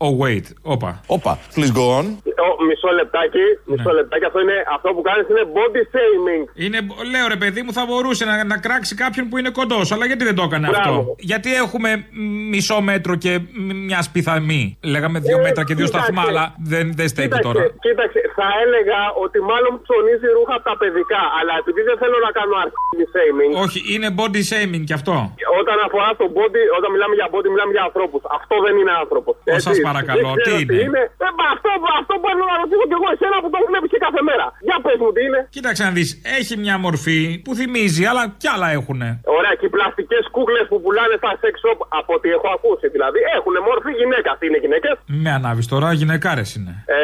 [0.06, 0.90] Oh, wait, όπα.
[1.16, 2.06] Όπα, please go on.
[2.46, 4.24] Ο, μισό λεπτάκι, μισό λεπτάκι.
[4.24, 6.44] Αυτό, είναι, αυτό που κάνεις είναι body shaming.
[6.64, 6.78] Είναι,
[7.12, 9.86] λέω ρε παιδί μου, θα μπορούσε να, να κράξει κάποιον που είναι κοντός.
[9.92, 10.98] Αλλά γιατί δεν το έκανε Μπράβο.
[10.98, 11.14] αυτό.
[11.30, 14.62] Γιατί έχουμε μ, μισό μέτρο και μ, μιας σπιθαμή.
[14.92, 16.06] Λέγαμε δύο Ε, μέτρα και δύο κοίταξε.
[16.12, 17.60] σταθμά, αλλά δεν, δεν στέκει Κοίταξε, τώρα.
[17.86, 21.22] κοίταξε, θα έλεγα ότι μάλλον ψωνίζει ρούχα από τα παιδικά.
[21.38, 23.52] Αλλά επειδή δεν θέλω να κάνω αρχή shaming.
[23.64, 25.16] Όχι, είναι body shaming κι αυτό.
[25.60, 28.20] Όταν αφορά το body, όταν μιλάμε για body, μιλάμε για ανθρώπους.
[28.38, 29.34] Αυτό δεν είναι άνθρωπος.
[29.54, 30.52] Ω, σας παρακαλώ, τι
[30.84, 34.00] είναι; Ε, μα αυτό, αυτό μπορεί να ρωτήσω κι εγώ εσένα που το βλέπεις και
[34.06, 34.46] κάθε μέρα.
[34.68, 35.40] Για πες μου τι είναι.
[35.56, 39.08] Κοίταξε να δεις, έχει μια μορφή που θυμίζει, αλλά κι άλλα έχουνε.
[39.38, 43.18] Ωραία, και οι πλαστικές κούκλες που πουλάνε στα sex shop, από ό,τι έχω ακούσει δηλαδή,
[43.38, 44.30] έχουν μόρφη γυναίκα.
[44.38, 46.72] Τι είναι γυναίκες; Με ανάβεις τώρα, γυναικάρες είναι.
[46.98, 47.00] Ε,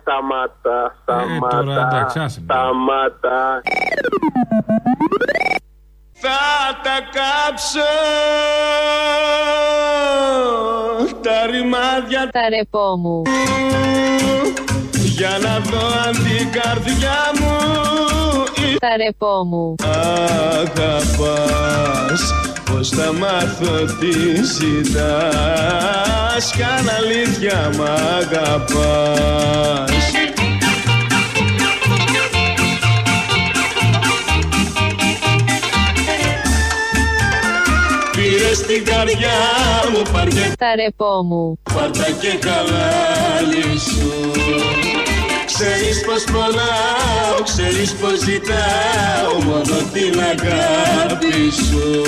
[0.00, 1.48] σταμάτα, σταμάτα.
[1.56, 2.46] τώρα, εντάξει, άσε με.
[2.48, 3.38] σταμάτα.
[6.22, 6.40] Θα
[6.84, 7.88] τα κάψω
[11.22, 13.22] τα ρημάδια Τα ρεπό μου.
[15.18, 17.56] για να δω αν την καρδιά μου
[18.78, 19.74] Τα ρεπό μου.
[20.60, 22.34] αγαπάς
[22.70, 24.12] Πώς θα μάθω τι
[24.44, 27.82] ζητάς Κι αν αλήθεια μ'
[28.20, 29.90] αγαπάς
[38.16, 39.38] Πήρες την καρδιά
[39.92, 40.28] μου πάρ'
[40.58, 41.58] Τα ρεπό μου.
[41.74, 44.10] Πάρτα και χαλάλι σου
[45.60, 52.02] Ξέρεις πως πονάω, ξέρεις πως ζητάω Μόνο την αγάπη σου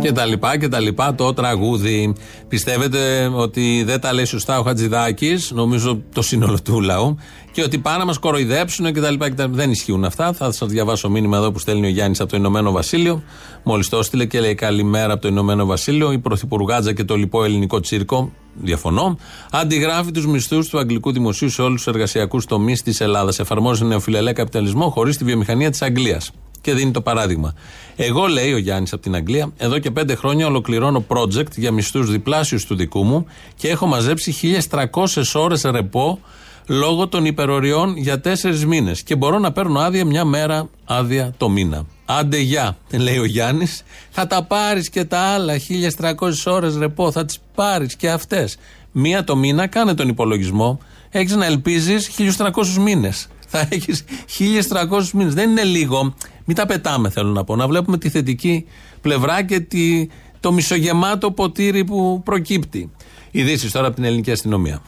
[0.00, 2.14] Και τα λοιπά και τα λοιπά το τραγούδι.
[2.48, 7.16] Πιστεύετε ότι δεν τα λέει σωστά ο Χατζηδάκης, νομίζω το σύνολο του λαού,
[7.52, 9.28] και ότι πάνε να μας κοροϊδέψουν και τα λοιπά.
[9.28, 9.48] Και τα...
[9.48, 10.32] Δεν ισχύουν αυτά.
[10.32, 13.22] Θα σας διαβάσω μήνυμα εδώ που στέλνει ο Γιάννης από το Ηνωμένο Βασίλειο.
[13.62, 16.12] Μόλις το έστειλε και λέει καλημέρα από το Ηνωμένο Βασίλειο.
[16.12, 18.32] Η Πρωθυπουργάτζα και το λοιπό ελληνικό τσίρκο.
[18.62, 19.18] Διαφωνώ.
[19.50, 23.38] Αντιγράφει τους μισθούς του Αγγλικού Δημοσίου σε όλους τους εργασιακούς τομείς της Ελλάδας.
[23.38, 26.30] Εφαρμόζει νεοφιλελέ καπιταλισμό χωρίς τη βιομηχανία της Αγγλίας.
[26.60, 27.54] Και δίνει το παράδειγμα.
[27.96, 32.10] Εγώ, λέει ο Γιάννης από την Αγγλία, εδώ και πέντε χρόνια ολοκληρώνω project για μισθούς
[32.10, 34.32] διπλάσιους του δικού μου και έχω μαζέψει
[34.70, 36.18] 1300 ώρες ρεπό
[36.66, 39.02] λόγω των υπεροριών για τέσσερις μήνες.
[39.02, 41.86] Και μπορώ να παίρνω άδεια μια μέρα άδεια το μήνα.
[42.18, 43.82] Άντε γεια, λέει ο Γιάννης.
[44.10, 46.14] Θα τα πάρεις και τα άλλα 1300
[46.46, 48.56] ώρες ρεπό, θα τις πάρεις και αυτές.
[48.92, 50.80] Μία το μήνα, κάνε τον υπολογισμό.
[51.10, 53.28] Έχεις να ελπίζεις 1300 μήνες.
[53.46, 55.34] Θα έχεις 1300 μήνες.
[55.34, 56.14] Δεν είναι λίγο.
[56.44, 57.56] Μην τα πετάμε, θέλω να πω.
[57.56, 58.66] Να βλέπουμε τη θετική
[59.00, 60.08] πλευρά και τη,
[60.40, 62.90] το μισογεμάτο ποτήρι που προκύπτει.
[63.30, 64.82] Ειδήσεις τώρα από την ελληνική αστυνομία.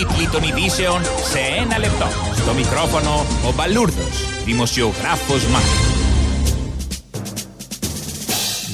[0.00, 2.06] Είναι η αστυνομική τίτλη των ειδήσεων σε ένα λεπτό.
[2.36, 5.94] Στο μικρόφωνο ο Μπαλούρδος, δημοσιογράφος Μάρκος.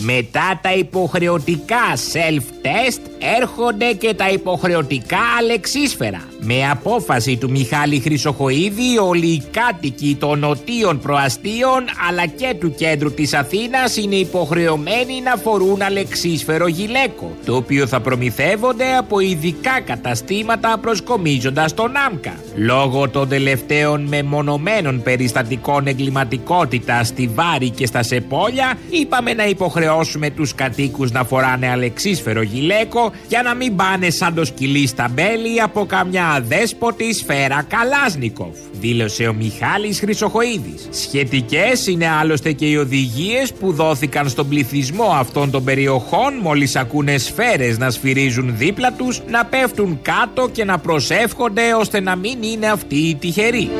[0.00, 3.00] Μετά τα υποχρεωτικά self-test
[3.40, 6.22] έρχονται και τα υποχρεωτικά αλεξίσφαιρα.
[6.48, 13.14] Με απόφαση του Μιχάλη Χρυσοχοίδη όλοι οι κάτοικοι των νοτίων προαστίων αλλά και του κέντρου
[13.14, 20.78] της Αθήνας είναι υποχρεωμένοι να φορούν αλεξίσφαιρο γυλαίκο το οποίο θα προμηθεύονται από ειδικά καταστήματα
[20.78, 22.34] προσκομίζοντας τον ΆΜΚΑ.
[22.56, 30.54] Λόγω των τελευταίων μεμονωμένων περιστατικών εγκληματικότητας στη Βάρη και στα Σεπόλια είπαμε να υποχρεώσουμε τους
[30.54, 35.86] κατοίκους να φοράνε αλεξίσφαιρο γυλαίκο για να μην πάνε σαν το σκυλί στα μπέλη από
[35.86, 40.88] καμιά αδέσποτης σφαίρα Καλάσνικοφ, δήλωσε ο Μιχάλης Χρυσοχοίδης.
[40.90, 47.18] Σχετικές είναι άλλωστε και οι οδηγίες που δόθηκαν στον πληθυσμό αυτών των περιοχών μόλις ακούνε
[47.18, 52.66] σφαίρες να σφυρίζουν δίπλα τους, να πέφτουν κάτω και να προσεύχονται ώστε να μην είναι
[52.66, 53.70] αυτοί οι τυχεροί.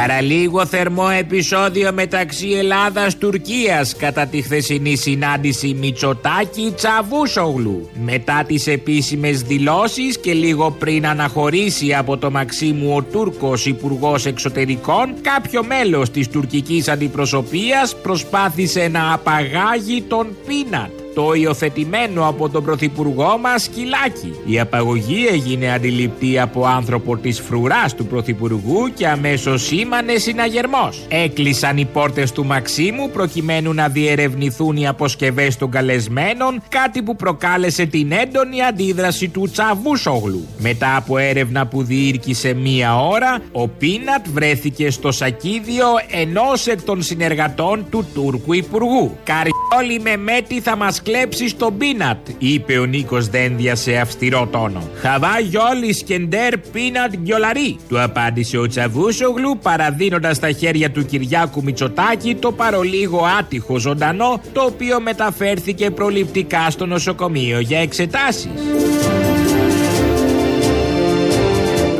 [0.00, 7.88] Παραλίγο θερμό επεισόδιο μεταξύ Ελλάδας-Τουρκίας κατά τη χθεσινή συνάντηση Μητσοτάκη Τσαβούσογλου.
[8.04, 15.14] Μετά τις επίσημες δηλώσεις και λίγο πριν αναχωρήσει από το Μαξίμου ο Τούρκος Υπουργός Εξωτερικών,
[15.20, 21.03] κάποιο μέλος της τουρκικής αντιπροσωπείας προσπάθησε να απαγάγει τον Πίνατ.
[21.14, 24.34] Το υιοθετημένο από τον πρωθυπουργό μας σκυλάκι.
[24.46, 31.06] Η απαγωγή έγινε αντιληπτή από άνθρωπο της φρουράς του πρωθυπουργού και αμέσως σήμανε συναγερμός.
[31.08, 37.84] Έκλεισαν οι πόρτες του Μαξίμου προκειμένου να διερευνηθούν οι αποσκευές των καλεσμένων, κάτι που προκάλεσε
[37.86, 40.46] την έντονη αντίδραση του Τσαβούσογλου.
[40.58, 47.02] Μετά από έρευνα που διήρκησε μία ώρα, ο Πίνατ βρέθηκε στο σακίδιο ενός εκ των
[47.02, 49.16] συνεργατών του Τούρκου Υπουργού.
[49.24, 54.88] Καριόλι με μέτη θα μας κλέψεις τον Πίνατ, είπε ο Νίκος Δένδια σε αυστηρό τόνο.
[55.00, 62.34] Χαβά γιόλι σκεντέρ Πίνατ γκιολαρί, του απάντησε ο Τσαβούσογλου παραδίνοντας στα χέρια του Κυριάκου Μητσοτάκη
[62.34, 68.50] το παρολίγο άτυχο ζωντανό, το οποίο μεταφέρθηκε προληπτικά στο νοσοκομείο για εξετάσεις.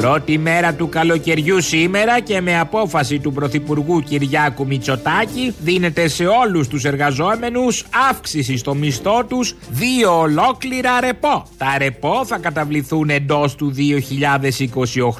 [0.04, 6.68] Πρώτη μέρα του καλοκαιριού σήμερα και με απόφαση του Πρωθυπουργού Κυριάκου Μητσοτάκη δίνεται σε όλους
[6.68, 11.46] τους εργαζόμενους αύξηση στο μισθό τους δύο ολόκληρα ρεπό.
[11.58, 13.74] Τα ρεπό θα καταβληθούν εντός του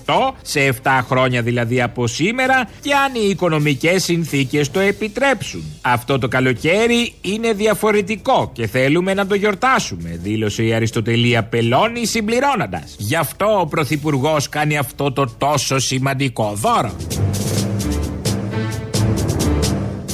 [0.05, 5.65] 2028 σε 7 χρόνια δηλαδή από σήμερα και αν οι οικονομικές συνθήκες το επιτρέψουν.
[5.83, 12.97] Αυτό το καλοκαίρι είναι διαφορετικό και θέλουμε να το γιορτάσουμε, δήλωσε η Αριστοτελία Πελώνη συμπληρώνοντας.
[12.99, 16.93] Γι' αυτό ο Πρωθυπουργός κάνει αυτό το τόσο σημαντικό δώρο.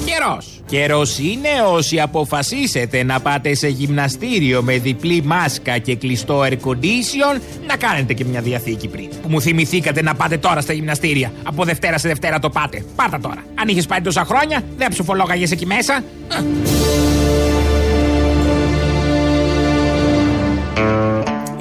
[0.05, 0.61] Καιρός.
[0.66, 7.40] Καιρός είναι όσοι αποφασίσετε να πάτε σε γυμναστήριο με διπλή μάσκα και κλειστό air condition
[7.66, 9.09] να κάνετε και μια διαθήκη πριν.
[9.23, 11.33] Που μου θυμηθήκατε να πάτε τώρα στα γυμναστήρια.
[11.42, 12.85] Από Δευτέρα σε Δευτέρα το πάτε.
[12.96, 13.44] Πάτα τώρα.
[13.55, 16.05] Αν είχες πάει τόσα χρόνια, δεν ψοφολόγαγες εκεί μέσα.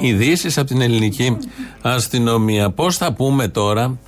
[0.00, 1.36] Ειδήσεις από την ελληνική
[1.82, 2.70] αστυνομία.
[2.70, 3.98] Πώς θα πούμε τώρα,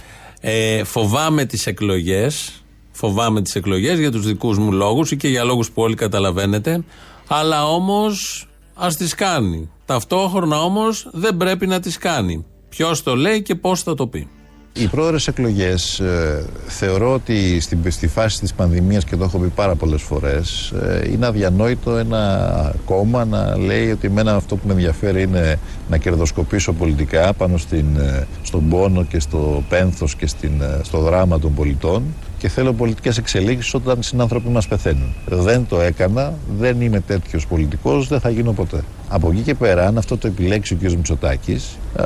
[0.40, 2.62] ε, φοβάμαι τις εκλογές.
[2.92, 6.84] Φοβάμαι τις εκλογές για τους δικούς μου λόγους ή και για λόγους που όλοι καταλαβαίνετε.
[7.26, 9.70] Αλλά όμως ας τις κάνει.
[9.84, 12.44] Ταυτόχρονα όμως δεν πρέπει να τις κάνει.
[12.68, 14.28] Ποιος το λέει και πώς θα το πει.
[14.74, 19.46] Οι πρόορες εκλογές ε, θεωρώ ότι στην, στη φάση της πανδημίας και το έχω πει
[19.46, 24.72] πάρα πολλές φορές ε, είναι αδιανόητο ένα κόμμα να λέει ότι εμένα αυτό που με
[24.72, 25.58] ενδιαφέρει είναι
[25.88, 30.98] να κερδοσκοπήσω πολιτικά πάνω στην, ε, στον πόνο και στο πένθος και στην, ε, στο
[30.98, 32.02] δράμα των πολιτών
[32.42, 35.14] και θέλω πολιτικές εξελίξεις όταν οι συνάνθρωποι μας πεθαίνουν.
[35.26, 38.80] Δεν το έκανα, δεν είμαι τέτοιος πολιτικός, δεν θα γίνω ποτέ.
[39.08, 40.90] Από εκεί και πέρα, αν αυτό το επιλέξει ο κ.
[40.90, 42.04] Μητσοτάκης, α,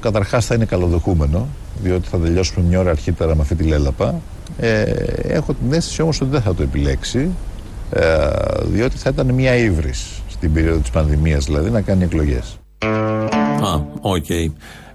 [0.00, 1.46] καταρχάς θα είναι καλοδεχούμενο,
[1.82, 4.20] διότι θα τελειώσουμε μια ώρα αρχίτερα με αυτή τη λαίλαπα.
[4.58, 4.82] Ε,
[5.22, 7.30] έχω την αίσθηση όμως ότι δεν θα το επιλέξει,
[7.90, 8.28] ε,
[8.62, 12.58] διότι θα ήταν μια ύβρις στην περίοδο της πανδημίας, δηλαδή να κάνει εκλογές.
[13.62, 14.26] Α, οκ.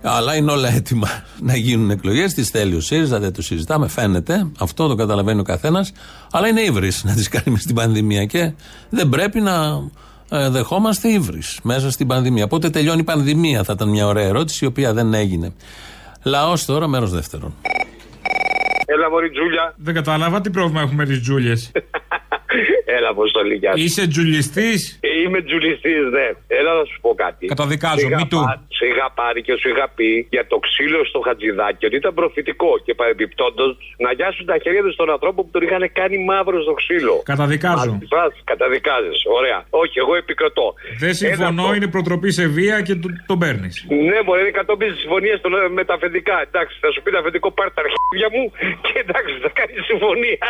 [0.03, 1.07] Αλλά είναι όλα έτοιμα
[1.49, 2.33] να γίνουν εκλογές.
[2.33, 4.47] Τις θέλει ο ΣΥΡΙΖΑ, δεν το συζητάμε, φαίνεται.
[4.59, 5.91] Αυτό το καταλαβαίνει ο καθένας.
[6.31, 8.25] Αλλά είναι ύβρις να τις κάνει μες στην πανδημία.
[8.25, 8.53] Και
[8.89, 9.81] δεν πρέπει να
[10.29, 12.47] ε, δεχόμαστε ύβρις μέσα στην πανδημία.
[12.47, 15.53] Πότε τελειώνει η πανδημία, θα ήταν μια ωραία ερώτηση, η οποία δεν έγινε.
[16.23, 17.53] Λαός τώρα, μέρος δεύτερον.
[18.85, 19.73] Έλα, Μωρή Τζούλια.
[19.77, 21.71] Δεν κατάλαβα τι πρόβλημα έχουμε με τις Τζούλιες.
[22.97, 23.83] Έλα, Αποστολή, γεια σου.
[23.83, 26.27] Είσαι τζουλιστής; Είμαι τζουλιστής, ναι.
[26.59, 27.45] Έλα να σου πω κάτι.
[27.45, 28.41] Καταδικάζω, Σου είχα μη του.
[28.81, 32.13] Πά- Σου είχα πάρει και σου είχα πει για το ξύλο στο χατζηδάκι ότι ήταν
[32.13, 33.71] προφητικό και παρεμπιπτόντως
[34.05, 37.15] να γιάσουν τα χέρια τους στον ανθρώπο που τον είχαν κάνει μαύρο στο ξύλο.
[37.31, 37.93] Καταδικάζω.
[38.51, 39.19] Καταδικάζεις.
[39.39, 39.59] Ωραία.
[39.69, 40.67] Όχι, εγώ επικροτώ.
[41.03, 43.75] Δεν συμφωνώ, είναι προτροπή σε βία και το- τον παίρνεις.
[44.09, 45.35] Ναι, μπορεί είναι κατόπιν τη συμφωνία
[45.77, 46.35] με τα αφεντικά.
[46.47, 48.43] Εντάξει, θα σου πει το αφεντικό πάρει τα αρχίδια μου
[48.85, 50.45] και εντάξει, θα κάνει συμφωνία.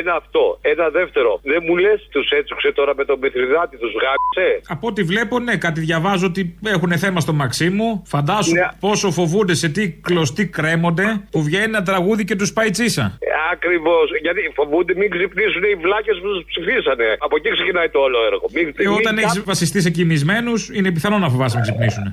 [0.00, 0.42] Ένα αυτό.
[0.72, 1.30] Ένα δεύτερο.
[1.52, 5.56] Δεν μου λες, τους έτσουξε τώρα με τον Μηθριδάτη, τους γάμισε; Από ό,τι βλέπω, ναι,
[5.56, 6.42] κάτι διαβάζω ότι
[6.74, 8.02] έχουν θέμα στο Μαξίμου.
[8.06, 8.68] Φαντάσου Ναι.
[8.80, 13.18] πόσο φοβούνται σε τι κλωστοί κρέμονται που βγαίνει ένα τραγούδι και τους πάει τσίσα.
[13.52, 14.06] Ακριβώς.
[14.22, 17.06] Γιατί φοβούνται μην ξυπνήσουν οι βλάκες που τους ψηφίσανε.
[17.18, 18.46] Από εκεί ξεκινάει το όλο έργο.
[18.54, 22.04] Μην, Και μην όταν κα- έχεις βασιστείς σε κοιμισμένου, είναι πιθανό να φοβάσαι να ξυπνήσουν.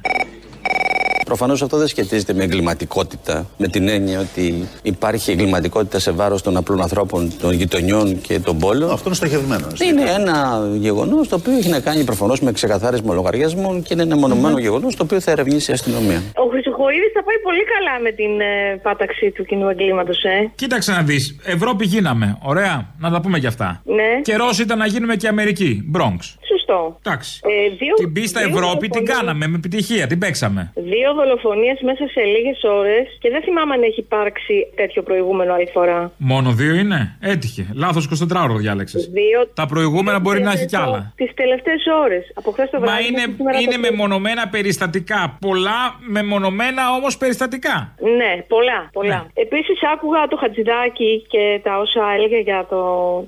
[1.32, 6.58] Προφανώς αυτό δεν σχετίζεται με εγκληματικότητα, με την έννοια ότι υπάρχει εγκληματικότητα σε βάρος των
[6.58, 8.92] απλών ανθρώπων, των γειτονιών και των πόλεων.
[8.92, 9.68] Αυτό είναι στοχευμένο.
[9.90, 14.16] Είναι ένα γεγονός το οποίο έχει να κάνει προφανώς με ξεκαθάρισμα λογαριασμών και είναι ένα
[14.16, 16.22] μονομένο γεγονός το οποίο θα ερευνήσει η αστυνομία.
[16.36, 20.52] Ο Χρυσοχοίδης θα πάει πολύ καλά με την ε, πάταξη του κοινού εγκλήματος, ε.
[20.56, 21.40] Κοίταξε να δεις.
[21.44, 22.38] Ευρώπη γίναμε.
[22.42, 22.94] Ωραία.
[23.00, 23.82] Να τα πούμε κι αυτά.
[23.86, 24.22] Ναι.
[24.22, 25.92] Καιρός ήταν να γίνουμε και Αμερική.
[25.96, 26.20] Bronx.
[26.52, 26.80] Σωστό.
[27.06, 27.40] Εντάξει.
[27.44, 30.08] Ε, δύο, Την πίστα δύο Ευρώπη την δολοφονίες- κάναμε με επιτυχία.
[30.08, 30.62] Την παίξαμε.
[30.76, 35.70] Δύο δολοφονίες μέσα σε λίγες ώρες και δεν θυμάμαι αν έχει υπάρξει τέτοιο προηγούμενο άλλη
[35.74, 36.12] φορά.
[36.18, 37.64] Μόνο δύο είναι; Έτυχε.
[37.74, 39.10] Λάθος 24 ώρο διάλεξες.
[39.20, 39.40] Δύο.
[39.54, 41.14] Τα προηγούμενα μπορεί να έχει κι άλλα.
[41.16, 42.32] Τις τελευταίε ώρες.
[42.34, 42.94] Από χθες το βράδυ.
[43.02, 43.90] Μα είναι, μέχρι σήμερα το είναι πρωί.
[43.92, 45.38] μεμονωμένα περιστατικά.
[45.40, 45.80] Πολλά
[46.16, 47.96] μεμονωμένα όμως περιστατικά.
[48.20, 49.16] Ναι, πολλά, πολλά.
[49.36, 49.42] Ναι.
[49.46, 52.82] Επίσης, άκουγα το Χατζηδάκι και τα όσα έλεγε για το,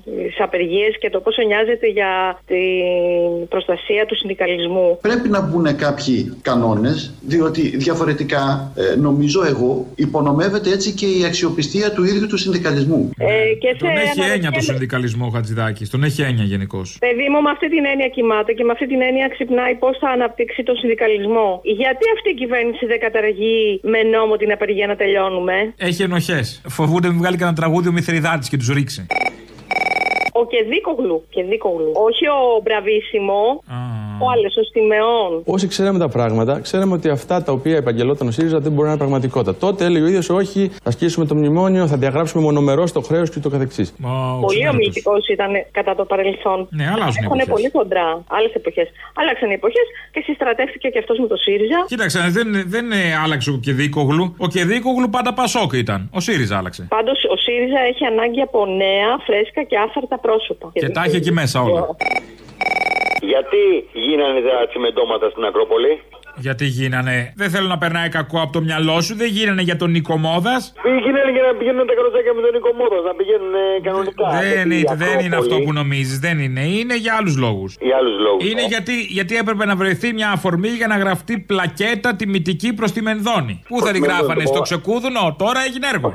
[0.04, 2.38] τις απεργίες και το πόσο νοιάζεται για
[3.14, 4.98] την προστασία του συνδικαλισμού.
[5.08, 11.92] Πρέπει να μπουν κάποιοι κανόνες, διότι διαφορετικά, ε, νομίζω εγώ, υπονομεύεται έτσι και η αξιοπιστία
[11.92, 13.10] του ίδιου του συνδικαλισμού.
[13.18, 13.26] Ε,
[13.62, 15.90] και σε Τον έχει έννοια το αναρωτιέμαι- συνδικαλισμό ο Χατζηδάκης.
[15.90, 16.96] Τον έχει έννοια γενικώς.
[17.06, 20.08] Παιδί μου, με αυτή την έννοια κοιμάται και με αυτή την έννοια ξυπνάει πώς θα
[20.16, 21.48] αναπτύξει τον συνδικαλισμό.
[21.80, 26.60] Γιατί αυτή η κυβέρνηση δεν καταργεί με νόμο την απεργία να τελειώνουμε; Έχει ενοχές.
[26.68, 29.06] Φοβούνται μην βγάλει κανένα τραγούδι ο Μηθριδάτης και τους ρίξει.
[30.36, 31.92] Ο Κεδίκογλου, Κεδίκογλου.
[31.94, 33.62] όχι ο Μπραβίσιμο,
[34.20, 35.42] ο άλλος, ο Στιμεών.
[35.44, 38.88] Όσοι ξέραμε τα πράγματα, ξέραμε ότι αυτά τα οποία επαγγελόταν ο ΣΥΡΙΖΑ δεν μπορεί να
[38.88, 39.54] είναι πραγματικότητα.
[39.54, 43.40] Τότε έλεγε ο ίδιος, Όχι, θα ασκήσουμε το μνημόνιο, θα διαγράψουμε μονομερός το χρέος και
[43.40, 43.94] το καθεξής.
[44.40, 46.68] Πολύ ομιλητικό ήταν κατά το παρελθόν.
[46.70, 47.54] Ναι, αλλάζουν οι Έχουν εποχές.
[47.54, 48.22] πολύ κοντρά.
[48.28, 48.88] Άλλες εποχές.
[49.14, 51.84] Άλλαξαν οι εποχές και συστρατεύτηκε και αυτός με το ΣΥΡΙΖΑ.
[51.86, 54.34] Κοίταξε, δεν, δεν ε, άλλαξε ο Κεδίκογλου.
[54.38, 56.08] Ο Κεδίκογλου πάντα Πασόκ ήταν.
[56.12, 56.86] Ο ΣΥΡΙΖΑ άλλαξε.
[56.88, 60.70] Πάντως ο ΣΥΡΙΖΑ έχει ανάγκη από νέα, φρέσκα και άφαρτα πρόσωπα.
[60.72, 61.86] Και τα έχει εκεί μέσα όλα.
[63.32, 63.62] Γιατί
[64.06, 65.92] γίνανε τα τσιμεντώματα στην Ακρόπολη;
[66.36, 67.16] Γιατί γίνανε.
[67.36, 69.14] Δεν θέλω να περνάει κακό από το μυαλό σου.
[69.16, 70.72] Δεν γίνανε για τον Νίκο Μόδας.
[71.04, 74.24] Γίνανε για να πηγαίνουν τα καροτσάκια με τον Νίκο Μόδας, να πηγαίνουν ε, κανονικά.
[74.40, 76.18] Δεν, Γιατί η είναι, δεν είναι αυτό Ακρόπολη- που νομίζεις.
[76.18, 76.60] Δεν είναι.
[76.78, 77.70] Είναι για άλλους λόγους.
[77.80, 78.72] Για άλλους λόγους, Είναι ε.
[78.74, 83.54] γιατί, γιατί έπρεπε να βρεθεί μια αφορμή για να γραφτεί πλακέτα τιμητική προς τη Μενδώνη.
[83.68, 84.48] Πού θα τη Προς γράφανε, Μενδώνη.
[84.54, 86.12] στο ξεκούδουνο, τώρα έγινε έργο.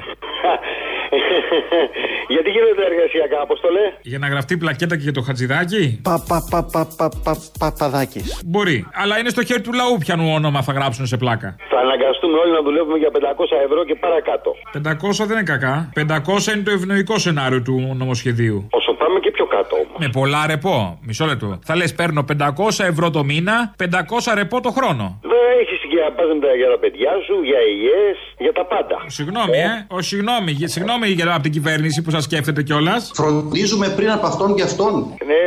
[2.34, 3.86] Γιατί γίνονται τα εργασιακά, Αποστολέ.
[4.02, 8.42] Για να γραφτεί πλακέτα και για το χατζηδάκι; Πα, πα, πα, πα, πα, πα, παπαδάκης.
[8.46, 8.78] Μπορεί.
[8.94, 11.56] Αλλά είναι στο χέρι του λαού πιανού όνομα θα γράψουν σε πλάκα.
[11.70, 13.18] Θα αναγκαστούμε όλοι να δουλεύουμε για 500
[13.66, 14.50] ευρώ και παρακάτω.
[14.74, 15.90] 500 δεν είναι κακά.
[15.96, 18.68] 500 είναι το ευνοϊκό σενάριο του νομοσχεδίου.
[18.72, 19.98] Όσο πάμε και πιο κάτω όμως.
[19.98, 21.00] Με πολλά ρεπό.
[21.02, 21.60] Μισό λεπτό.
[21.64, 25.20] Θα λες: Παίρνω 500 ευρώ το μήνα, 500 ρεπό το χρόνο.
[25.22, 28.64] Δεν έχεις για να πας με τα- για τα παιδιά σου, για υγιές, για τα
[28.74, 28.98] πάντα.
[29.18, 33.02] Συγγνώμη, ε; Ο, συγγνώμη, γε- συγγνώμη για από την κυβέρνηση που σας σκέφτεται κιόλας.
[33.20, 34.94] Φροντίζουμε πριν από αυτόν και αυτόν.
[35.30, 35.40] Ναι,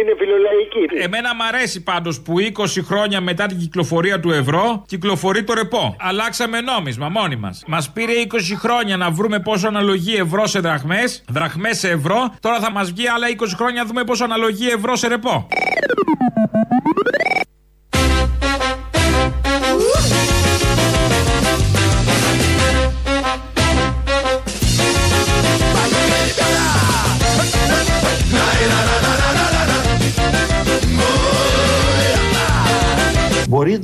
[0.00, 0.82] είναι φιλολαϊκή.
[1.06, 5.96] Εμένα μ' αρέσει πάντως που 20 χρόνια μετά την κυκλοφορία του ευρώ κυκλοφορεί το ρεπό.
[6.00, 7.64] Αλλάξαμε νόμισμα μόνοι μας.
[7.66, 12.34] Μας πήρε 20 χρόνια να βρούμε πόσο αναλογεί ευρώ σε δραχμές, δραχμές σε ευρώ.
[12.40, 15.46] Τώρα θα μας βγει άλλα 20 χρόνια να δούμε πόσο αναλογεί ευρώ σε ρεπό.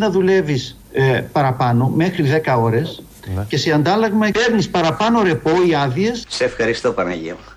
[0.05, 0.77] Να δουλεύεις
[1.33, 3.03] παραπάνω μέχρι 10 ώρες
[3.49, 6.25] και σε αντάλλαγμα παίρνει παραπάνω ρεπό ή άδειες.
[6.29, 7.53] Σε ευχαριστώ Παναγία μου.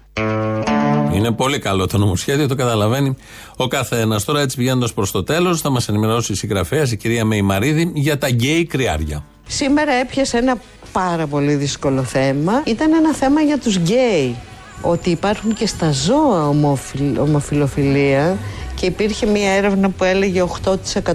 [1.14, 3.16] Είναι πολύ καλό το νομοσχέδιο, το καταλαβαίνει
[3.58, 4.24] ο καθένας.
[4.24, 8.18] Τώρα, έτσι πηγαίνοντας προς το τέλος, θα μας ενημερώσει η συγγραφέα, η κυρία Μεϊμαρίδη, για
[8.18, 9.24] τα γκέι κριάρια.
[9.48, 10.58] Σήμερα έπιασε ένα
[10.92, 12.62] πάρα πολύ δύσκολο θέμα.
[12.66, 14.36] Ήταν ένα θέμα για τους γκέι.
[14.82, 18.38] Ότι υπάρχουν και στα ζώα ομοφυλ, ομοφυλοφιλία
[18.80, 20.44] και υπήρχε μια έρευνα που έλεγε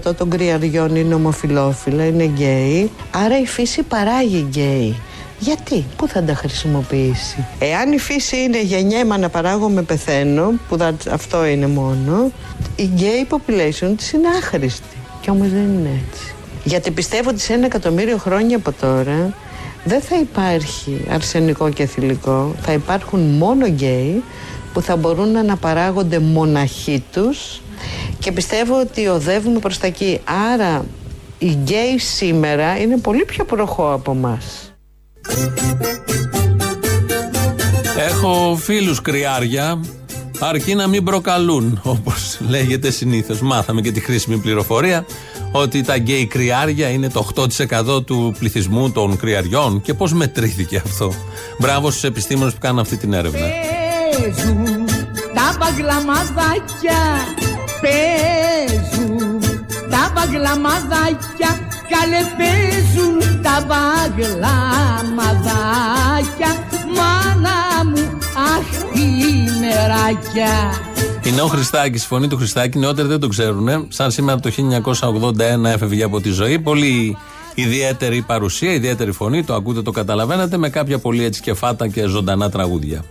[0.09, 2.91] 8% των κριαριών είναι ομοφυλόφιλα, είναι γκέι.
[3.11, 4.97] Άρα η φύση παράγει γκέι.
[5.39, 11.45] Γιατί, πού θα τα χρησιμοποιήσει; Εάν η φύση είναι γεννιέμαι αναπαράγομαι πεθαίνω, που θα- αυτό
[11.47, 12.31] είναι μόνο,
[12.77, 14.97] η gay population της είναι άχρηστη.
[15.21, 16.35] Κι όμως δεν είναι έτσι.
[16.65, 19.35] Γιατί πιστεύω ότι σε ένα εκατομμύριο χρόνια από τώρα
[19.85, 22.55] δεν θα υπάρχει αρσενικό και θηλυκό.
[22.61, 24.23] Θα υπάρχουν μόνο γκέι
[24.73, 27.61] που θα μπορούν να αναπαράγονται μοναχοί τους
[28.19, 30.21] και πιστεύω ότι οδεύουμε προς τα εκεί.
[30.53, 30.85] Άρα
[31.39, 34.73] οι γκέι σήμερα είναι πολύ πιο προχώ από μας.
[38.09, 39.81] Έχω φίλους κριάρια,
[40.39, 43.41] αρκεί να μην προκαλούν, όπως λέγεται συνήθως.
[43.41, 45.07] Μάθαμε και τη χρήσιμη πληροφορία
[45.53, 49.81] ότι τα γκέι κριάρια είναι το 8% του πληθυσμού των κριαριών.
[49.81, 51.13] Και πώς μετρήθηκε αυτό;
[51.59, 53.47] Μπράβο στους επιστήμονες που κάνουν αυτή την έρευνα.
[54.13, 54.85] Παίζουν
[55.35, 57.01] τα μπαγλαμαδάκια
[57.83, 59.41] Παίζουν
[59.91, 61.51] τα μπαγλαμαδάκια
[61.93, 66.51] Καλέ παίζουν τα μπαγλαμαδάκια
[66.97, 67.59] Μάνα
[67.91, 68.05] μου
[68.57, 69.07] αχ τι
[69.61, 70.55] μεράκια
[71.23, 73.87] Είναι ο Χριστάκη, η φωνή του Χριστάκη, νεότεροι δεν το ξέρουν.
[73.89, 74.51] Σαν σήμερα το
[75.01, 76.59] 1981 έφευγε από τη ζωή.
[76.59, 77.17] Πολύ
[77.55, 82.51] ιδιαίτερη παρουσία, ιδιαίτερη φωνή, το ακούτε, το καταλαβαίνετε, με κάποια πολύ έτσι κεφάτα και ζωντανά
[82.51, 83.05] τραγούδια.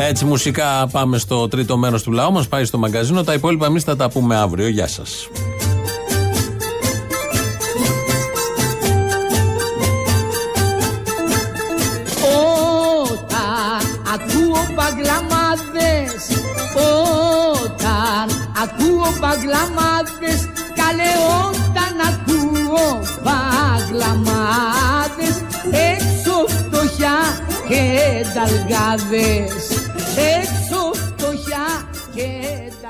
[0.00, 3.24] Έτσι μουσικά πάμε στο τρίτο μέρος του λαού μας, πάει στο μαγκαζίνο.
[3.24, 4.68] Τα υπόλοιπα εμείς θα τα πούμε αύριο.
[4.68, 5.28] Γεια σας.
[13.10, 13.82] Όταν
[14.14, 16.22] ακούω μπαγλαμάδες
[17.54, 18.26] Όταν
[18.62, 20.40] ακούω μπαγλαμάδες
[20.80, 21.12] Καλέ
[21.44, 22.86] όταν ακούω
[23.22, 25.36] μπαγλαμάδες
[25.70, 27.18] Έξω φτωχιά
[27.68, 27.82] και
[28.32, 29.83] νταλγάδες
[30.16, 31.66] Έξω φτωχιά
[32.14, 32.26] και
[32.82, 32.88] τα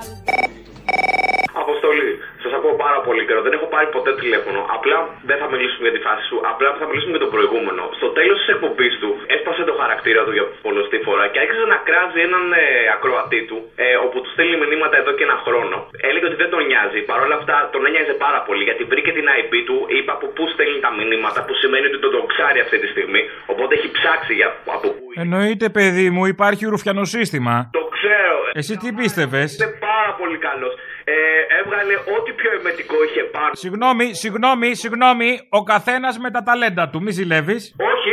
[1.61, 2.24] Αποστολή, σα
[2.65, 3.41] ακούω πάρα πολύ καιρό.
[3.47, 4.61] Δεν έχω πάρει ποτέ τηλέφωνο.
[4.77, 4.99] Απλά
[5.29, 6.37] δεν θα μιλήσουμε για τη φάση σου.
[6.53, 7.83] Απλά θα μιλήσουμε για το προηγούμενο.
[7.99, 11.79] Στο τέλος της εκπομπής του έσπασε το χαρακτήρα του για πολλωστή φορά και άρχισε να
[11.89, 12.65] κράζει έναν ε,
[12.97, 15.77] ακροατή του, ε, όπου του στέλνει μηνύματα εδώ και ένα χρόνο.
[16.09, 17.01] Έλεγε ότι δεν τον νοιάζει.
[17.11, 20.43] Παρ' όλα αυτά τον ένοιαζε πάρα πολύ γιατί βρήκε την IP του, είπε από πού
[20.55, 23.23] στέλνει τα μηνύματα, που σημαίνει ότι τον τον ξέρει αυτή τη στιγμή.
[23.53, 25.05] Οπότε έχει ψάξει για από πού.
[25.25, 27.55] Εννοείται, παιδί μου, υπάρχει ρουφιανοσύστημα.
[27.79, 28.37] Το ξέρω.
[28.61, 30.73] Εσύ τι πίστευες; Είναι πάρα πολύ καλός.
[31.05, 31.15] Ε,
[31.61, 33.53] έβγαλε ό,τι πιο εμετικό είχε πάνω.
[33.65, 35.29] Συγγνώμη, συγγνώμη, συγγνώμη.
[35.59, 37.63] Ο καθένας με τα ταλέντα του, μη ζηλεύεις.
[37.93, 38.13] Όχι,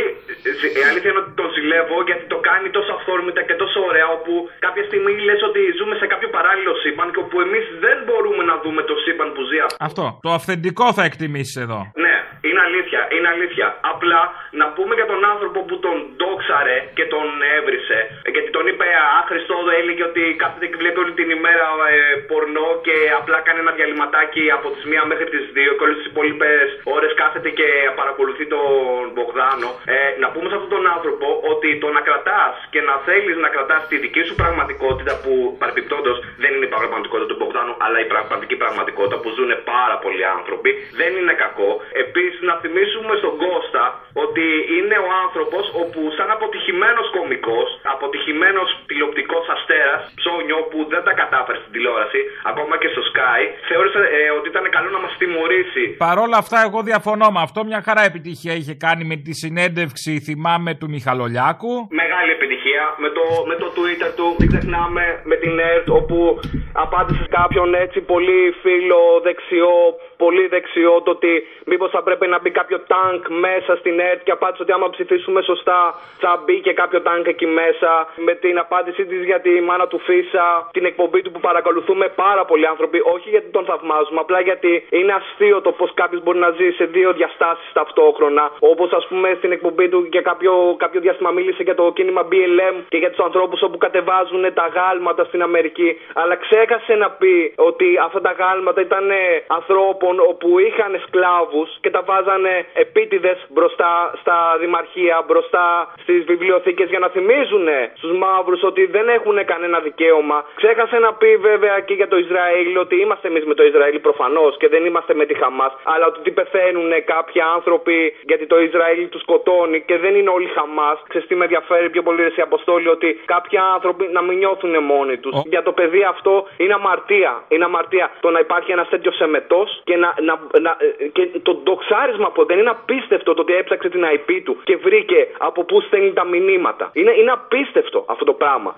[0.60, 4.08] ζ- η αλήθεια είναι ότι τον ζηλεύω γιατί το κάνει τόσο αυθόρμητα και τόσο ωραία
[4.16, 4.32] όπου
[4.66, 8.54] κάποια στιγμή λες ότι ζούμε σε κάποιο παράλληλο σύμπαν και όπου εμείς δεν μπορούμε να
[8.64, 9.76] δούμε το σύμπαν που ζει αυτό.
[9.88, 10.04] Αυτό.
[10.26, 11.80] Το αυθεντικό θα εκτιμήσεις εδώ.
[12.04, 12.14] Ναι,
[12.46, 13.66] είναι αλήθεια, είναι αλήθεια.
[13.92, 14.20] Απλά
[14.60, 17.26] να πούμε για τον άνθρωπο που τον ντόξαρε και τον
[17.56, 17.98] έβρισε.
[18.26, 18.86] ε, Γιατί τον είπε
[19.20, 21.98] άχρηστο, έλεγε ότι κάθεται και βλέπει όλη την ημέρα ε,
[22.30, 26.08] πορνό και απλά κάνει ένα διαλυματάκι από τις 1 μέχρι τις 2 και όλες τις
[26.12, 27.68] υπόλοιπες ώρες κάθεται και
[28.00, 29.68] παρακολουθεί τον Μπογδάνο.
[29.94, 33.48] Ε, να πούμε σε αυτόν τον άνθρωπο ότι το να κρατάς και να θέλεις να
[33.54, 38.08] κρατάς τη δική σου πραγματικότητα που παρεμπιπτόντως δεν είναι η πραγματικότητα του Μπογδάνου, αλλά η
[38.14, 41.70] πραγματική πραγματικότητα που ζουν πάρα πολλοί άνθρωποι, δεν είναι κακό.
[42.04, 43.84] Επίσης, να θυμίσουμε στον Κώστα
[44.24, 44.41] ότι
[44.76, 51.58] είναι ο άνθρωπος όπου, σαν αποτυχημένος κωμικός, αποτυχημένος τηλεοπτικός αστέρας, ψώνιο που δεν τα κατάφερε
[51.62, 52.20] στην τηλεόραση,
[52.50, 55.84] ακόμα και στο Sky, θεώρησε ε, ότι ήταν καλό να μας τιμωρήσει.
[56.08, 57.60] Παρόλα αυτά, εγώ διαφωνώ με αυτό.
[57.70, 61.72] Μια χαρά επιτυχία είχε κάνει με τη συνέντευξη, θυμάμαι, του Μιχαλολιάκου.
[62.02, 62.61] Μεγάλη επιτυχία
[63.02, 66.40] με το, με το Twitter του, μην ξεχνάμε, με την ΕΡΤ, όπου
[66.72, 69.76] απάντησε σε κάποιον έτσι πολύ φίλο δεξιό,
[70.16, 71.32] πολύ δεξιό, το ότι
[71.64, 75.42] μήπως θα πρέπει να μπει κάποιο τάγκ μέσα στην ΕΡΤ και απάντησε ότι άμα ψηφίσουμε
[75.42, 75.80] σωστά
[76.18, 77.90] θα μπει και κάποιο τάγκ εκεί μέσα.
[78.16, 82.44] Με την απάντησή της για τη μάνα του Φίσα, την εκπομπή του που παρακολουθούμε πάρα
[82.44, 86.50] πολλοί άνθρωποι, όχι γιατί τον θαυμάζουμε, απλά γιατί είναι αστείο το πώς κάποιος μπορεί να
[86.50, 88.44] ζει σε δύο διαστάσεις ταυτόχρονα.
[88.58, 92.61] Όπως ας πούμε στην εκπομπή του για κάποιο, κάποιο διάστημα μίλησε για το κίνημα BLM
[92.88, 95.90] και για τους ανθρώπους όπου κατεβάζουν τα γάλματα στην Αμερική.
[96.14, 101.90] Αλλά ξέχασε να πει ότι αυτά τα γάλματα ήταν ε, ανθρώπων όπου είχαν σκλάβους και
[101.90, 105.66] τα βάζανε επίτηδες μπροστά στα δημαρχία, μπροστά
[106.02, 107.66] στις βιβλιοθήκες για να θυμίζουν
[107.98, 110.44] στους μαύρους ότι δεν έχουν κανένα δικαίωμα.
[110.54, 114.56] Ξέχασε να πει βέβαια και για το Ισραήλ ότι είμαστε εμείς με το Ισραήλ προφανώς
[114.56, 119.20] και δεν είμαστε με τη Χαμάς, αλλά ότι πεθαίνουν κάποιοι άνθρωποι γιατί το Ισραήλ τους
[119.20, 120.98] σκοτώνει και δεν είναι όλοι Χαμάς.
[121.08, 124.74] Ξέρετε τι με ενδιαφέρει πιο πολύ ρε, σε αποστόλη ότι κάποιοι άνθρωποι να μην νιώθουν
[124.92, 125.34] μόνοι τους.
[125.44, 127.32] Για το παιδί αυτό είναι αμαρτία.
[127.48, 131.52] Είναι αμαρτία το να υπάρχει ένας τέτοιος σεμετό και, να, να, να, ε, και το
[131.54, 135.80] ντοξάρισμα που δεν είναι απίστευτο το ότι έψαξε την IP του και βρήκε από πού
[135.80, 136.90] στέλνει τα μηνύματα.
[136.92, 138.74] Είναι, είναι απίστευτο αυτό το πράγμα.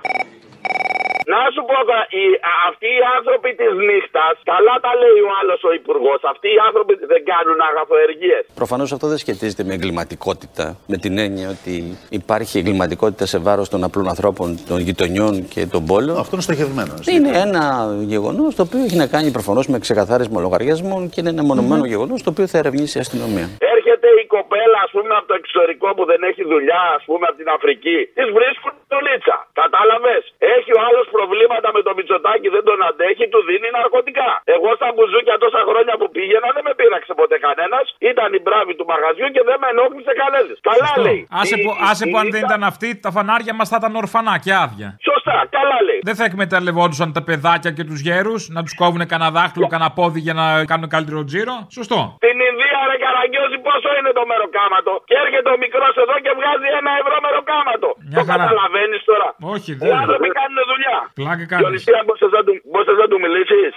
[1.33, 2.39] Να σου πω τώρα, οι-
[2.69, 6.93] αυτοί οι άνθρωποι της νύχτας, καλά τα λέει ο άλλος ο υπουργός, αυτοί οι άνθρωποι
[7.13, 8.39] δεν κάνουν αγαθοεργίε.
[8.61, 11.75] Προφανώς αυτό δεν σχετίζεται με εγκληματικότητα, με την έννοια ότι
[12.21, 16.17] υπάρχει εγκληματικότητα σε βάρος των απλών ανθρώπων, των γειτονιών και των πόλεων.
[16.23, 16.95] Αυτό είναι στοχευμένο.
[17.15, 17.65] Είναι ένα
[18.15, 22.23] γεγονός το οποίο έχει να κάνει προφανώς με ξεκαθάρισμα λογαριασμών και είναι ένα μονομένο γεγονός
[22.23, 23.47] το οποίο θα ερευνήσει η αστυνομία.
[23.77, 27.37] Έρχεται η κοπέλα, ας πούμε, από το εξωτερικό που δεν έχει δουλειά, ας πούμε, από
[27.41, 27.99] την Αφρική.
[28.19, 29.37] Της βρίσκουν το λίτσα.
[29.63, 30.23] Κατάλαβες;
[30.57, 34.31] Έχει ο άλλος προβλήματα με το μυτσοτάκι, δεν τον αντέχει, του δίνει ναρκωτικά.
[34.57, 37.85] Εγώ στα μπουζούκια τόσα χρόνια που πήγαινα δεν με πείραξε ποτέ κανένας.
[38.13, 40.57] Ήταν η μπράβη του μαγαζιού και δεν με ενόχλησε κανένας.
[40.71, 41.21] Καλά λέει.
[41.41, 43.77] Άσε Η- που, άσε η που αν δεν νύχτα- ήταν αυτοί, τα φανάρια μας θα
[43.81, 44.89] ήταν ορφανά και άδεια.
[45.11, 46.01] Σωστά, καλά λέει.
[46.09, 50.21] Δεν θα εκμεταλλευόντουσαν τα παιδάκια και τους γέρους να τους κόβουν κανένα δάχτυλο, κανένα πόδι
[50.27, 51.55] για να κάνουν καλύτερο τζίρο.
[51.79, 51.99] Σωστό.
[52.27, 56.69] Την Ινδία ρε καραγκιόζη πόσο είναι το μεροκάματο; Και έρχεται ο μικρός εδώ και βγάζει
[56.81, 57.89] ένα ευρώ μεροκάματο.
[58.13, 58.33] Μια το
[58.85, 58.93] χαρά.
[58.93, 59.29] καταλαβαίνει τώρα.
[59.55, 59.97] Όχι, Οι δεν.
[60.03, 60.99] άνθρωποι κάνουν δουλειά.
[61.21, 61.63] Πλάκα κάνεις.
[61.65, 63.73] Διονυσία, μπορείς να του, μπορείς να του μιλήσεις.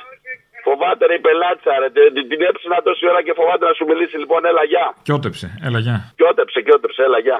[0.67, 1.87] Φοβάται ρε η πελάτσα ρε.
[1.95, 4.15] Την, την έψηνα τόση ώρα και φοβάται να σου μιλήσει.
[4.23, 4.85] Λοιπόν, έλα γεια.
[5.07, 5.47] Κιότεψε.
[5.67, 5.97] Έλα, γεια.
[6.19, 7.37] Κιότεψε, κιότεψε, έλα γεια.